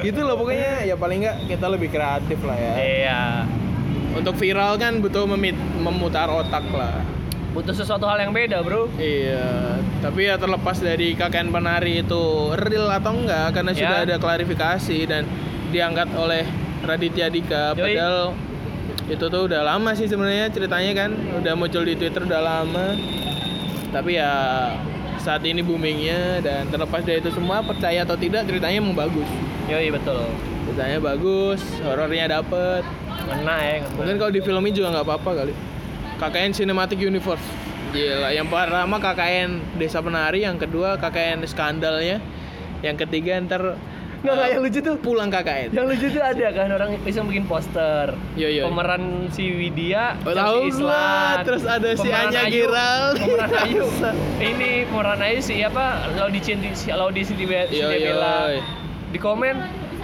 Itu 0.00 0.24
loh 0.24 0.40
pokoknya 0.40 0.88
ya 0.88 0.94
paling 0.96 1.20
nggak 1.20 1.36
kita 1.52 1.66
lebih 1.68 1.92
kreatif 1.92 2.38
lah 2.42 2.56
ya 2.56 2.72
iya 2.80 3.20
Untuk 4.16 4.40
viral 4.40 4.80
kan 4.80 4.98
butuh 4.98 5.28
memit, 5.36 5.54
memutar 5.78 6.26
otak 6.26 6.64
lah 6.72 6.96
butuh 7.50 7.74
sesuatu 7.74 8.06
hal 8.06 8.18
yang 8.20 8.30
beda 8.30 8.62
bro. 8.62 8.86
Iya 8.94 9.74
Tapi 9.98 10.26
ya 10.26 10.38
terlepas 10.38 10.78
dari 10.78 11.12
kakek 11.12 11.50
penari 11.50 12.00
itu 12.00 12.24
real 12.54 12.86
atau 12.88 13.12
enggak 13.12 13.52
Karena 13.52 13.72
Ya. 13.72 13.78
sudah 13.78 13.98
ada 14.04 14.16
klarifikasi 14.16 14.98
dan 15.04 15.26
diangkat 15.70 16.08
oleh 16.14 16.46
Raditya 16.80 17.26
Dika. 17.28 17.74
Yoi. 17.74 17.94
Padahal 17.94 18.18
itu 19.06 19.24
tuh 19.26 19.42
udah 19.44 19.62
lama 19.64 19.90
sih 19.92 20.06
sebenarnya 20.06 20.48
ceritanya 20.48 20.92
kan 20.96 21.10
Udah 21.36 21.52
muncul 21.54 21.82
di 21.82 21.94
Twitter 21.94 22.22
udah 22.22 22.40
lama. 22.40 22.94
Tapi 23.90 24.14
ya 24.14 24.32
saat 25.18 25.42
ini 25.42 25.60
boomingnya 25.60 26.40
dan 26.40 26.70
terlepas 26.70 27.02
dari 27.02 27.20
itu 27.20 27.28
semua 27.28 27.60
percaya 27.60 28.02
atau 28.02 28.14
tidak 28.14 28.46
ceritanya 28.46 28.80
emang 28.80 28.96
bagus. 28.96 29.26
Yoi 29.66 29.90
betul. 29.90 30.22
Ceritanya 30.64 30.98
bagus 30.98 31.60
horornya 31.82 32.30
dapet. 32.30 32.86
Ngena 33.20 33.56
ya 33.58 33.74
ngena. 33.80 33.94
mungkin 33.94 34.16
kalau 34.16 34.32
di 34.32 34.40
filmin 34.40 34.72
juga 34.72 34.88
nggak 34.90 35.06
apa-apa 35.06 35.30
kali 35.36 35.54
KKN 36.20 36.52
Cinematic 36.52 37.00
Universe 37.00 37.42
gila 37.90 38.30
yang 38.30 38.46
pertama 38.46 39.00
KKN 39.00 39.50
Desa 39.74 39.98
Penari 39.98 40.44
yang 40.44 40.54
kedua 40.54 40.94
KKN 40.94 41.42
Skandalnya 41.42 42.20
yang 42.80 42.94
ketiga 42.96 43.40
ntar 43.40 43.80
Nggak, 44.20 44.36
nggak, 44.36 44.48
yang 44.52 44.60
lucu 44.60 44.78
tuh 44.78 44.94
pulang 45.00 45.32
KKN 45.32 45.72
yang 45.72 45.88
lucu 45.88 46.06
tuh 46.06 46.20
ada 46.20 46.46
kan 46.52 46.68
orang 46.68 47.00
iseng 47.02 47.24
bikin 47.24 47.48
poster 47.48 48.12
Iya, 48.36 48.48
iya. 48.52 48.62
pemeran 48.62 49.02
si 49.32 49.48
Widya 49.48 50.12
Oh, 50.20 50.36
tahu 50.36 50.68
Islan. 50.68 50.84
gua. 50.84 51.40
Terus 51.40 51.64
ada 51.64 51.88
si 51.96 52.08
Anya 52.12 52.44
Ayu, 52.44 52.68
Giral. 52.68 53.02
pemeran 53.16 53.50
Ayu 53.64 53.84
ini 54.38 54.70
pemeran 54.84 55.20
Ayu 55.24 55.40
si 55.40 55.64
apa 55.64 56.04
Laudisi 56.14 56.52
si 56.76 56.92
Laudisi 56.92 57.32
di 57.32 57.48
Iya. 57.48 57.88
Bella 57.88 58.60
di 59.08 59.16
komen 59.18 59.56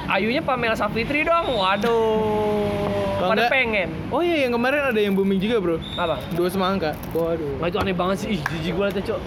Ayunya 0.08 0.40
Pamela 0.40 0.72
Safitri 0.74 1.20
dong 1.20 1.52
waduh 1.52 3.05
Kalau 3.16 3.28
pada 3.28 3.40
nggak- 3.40 3.52
pengen. 3.52 3.88
Oh 4.08 4.20
iya 4.20 4.36
yang 4.44 4.52
kemarin 4.52 4.82
ada 4.86 5.00
yang 5.00 5.12
booming 5.12 5.38
juga 5.38 5.56
bro. 5.58 5.76
Apa? 5.94 6.20
Dua 6.30 6.48
semangka. 6.48 6.92
Waduh. 7.10 7.56
Nah 7.56 7.66
itu 7.66 7.78
aneh 7.78 7.92
banget 7.92 8.16
sih, 8.18 8.28
ih 8.30 8.40
jijik 8.42 8.72
gue 8.72 8.84
liatnya 8.84 9.04
cok. 9.06 9.20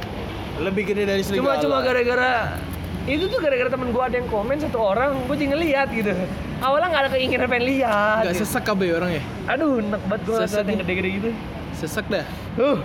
Lebih 0.59 0.83
gede 0.85 1.03
dari 1.03 1.21
Cuma 1.21 1.29
serigala 1.31 1.57
cuma 1.59 1.77
gara-gara 1.79 2.33
itu 3.05 3.25
tuh 3.25 3.39
gara-gara 3.39 3.65
temen 3.67 3.89
gue 3.89 4.03
ada 4.03 4.13
yang 4.13 4.27
komen 4.27 4.55
satu 4.55 4.77
orang, 4.77 5.17
gue 5.23 5.33
jadi 5.33 5.49
ngeliat 5.49 5.87
gitu. 5.89 6.13
Awalnya 6.59 6.87
nggak 6.87 7.01
ada 7.01 7.11
keinginan 7.11 7.47
pengen 7.47 7.65
lihat 7.67 8.21
nggak 8.21 8.35
gitu. 8.35 8.45
sesek 8.45 8.63
kabe 8.63 8.91
orang 8.91 9.11
ya 9.11 9.23
Aduh, 9.47 9.79
enak 9.79 10.01
banget 10.05 10.21
gue 10.21 10.35
Sesek 10.37 10.51
liat 10.51 10.59
yang 10.59 10.69
ya. 10.69 10.83
gede-gede 10.83 11.09
gitu. 11.11 11.29
Sesek 11.73 12.05
dah. 12.05 12.25
Uh, 12.55 12.77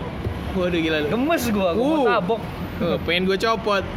waduh 0.54 0.78
gila 0.78 0.98
lu. 1.00 1.08
Gemes 1.10 1.44
gue, 1.44 1.68
gue 1.68 1.84
mau 1.84 1.98
Uh. 1.98 2.06
tabok. 2.08 2.40
Oh, 2.76 2.96
pengen 3.02 3.22
gue 3.24 3.36
copot. 3.36 3.82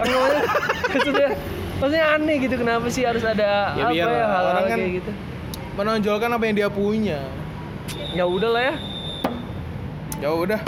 Maksudnya, 0.87 1.29
maksudnya, 1.77 2.05
aneh 2.11 2.35
gitu, 2.39 2.55
kenapa 2.55 2.87
sih 2.87 3.03
harus 3.03 3.21
ada 3.21 3.73
Ya, 3.73 3.83
apa 3.83 3.91
biar 3.91 4.05
ya 4.07 4.15
hal-hal 4.19 4.45
orang 4.47 4.63
kan- 4.65 4.79
kayak 4.79 4.93
gitu 4.97 5.11
menonjolkan 5.77 6.29
apa 6.29 6.43
yang 6.43 6.55
dia 6.57 6.69
punya. 6.69 7.21
Ya 8.11 8.25
udah 8.25 8.49
lah 8.49 8.63
ya, 8.63 8.75
ya 10.19 10.29
udah. 10.33 10.59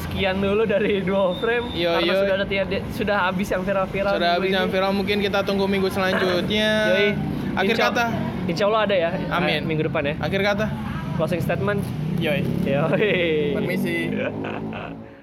Sekian 0.00 0.38
dulu 0.38 0.62
dari 0.64 0.98
dua 1.00 1.34
frame. 1.36 1.68
Yo, 1.72 1.90
Karena 1.92 2.06
yo. 2.06 2.16
sudah 2.22 2.34
ada 2.34 2.46
tiada- 2.46 2.84
sudah 2.90 3.16
habis 3.24 3.48
yang 3.48 3.62
viral-viral 3.62 4.12
sudah 4.14 4.30
habis 4.32 4.48
ini. 4.48 4.56
yang 4.56 4.68
viral 4.68 4.92
mungkin 4.92 5.18
kita 5.18 5.42
tunggu 5.42 5.66
minggu 5.66 5.90
selanjutnya. 5.90 6.70
Yoi. 6.90 7.08
akhir 7.54 7.74
Insya- 7.76 7.86
kata. 7.88 8.04
Insya 8.44 8.64
Allah 8.66 8.82
ada 8.82 8.96
ya 8.96 9.10
Amin. 9.30 9.62
eh, 9.62 9.64
Minggu 9.64 9.82
depan 9.84 10.02
ya. 10.04 10.14
Akhir 10.18 10.40
kata. 10.42 10.66
Closing 11.14 11.38
statement. 11.38 11.80
Yoi. 12.18 12.42
Yoi. 12.64 13.54
Permisi 13.54 14.10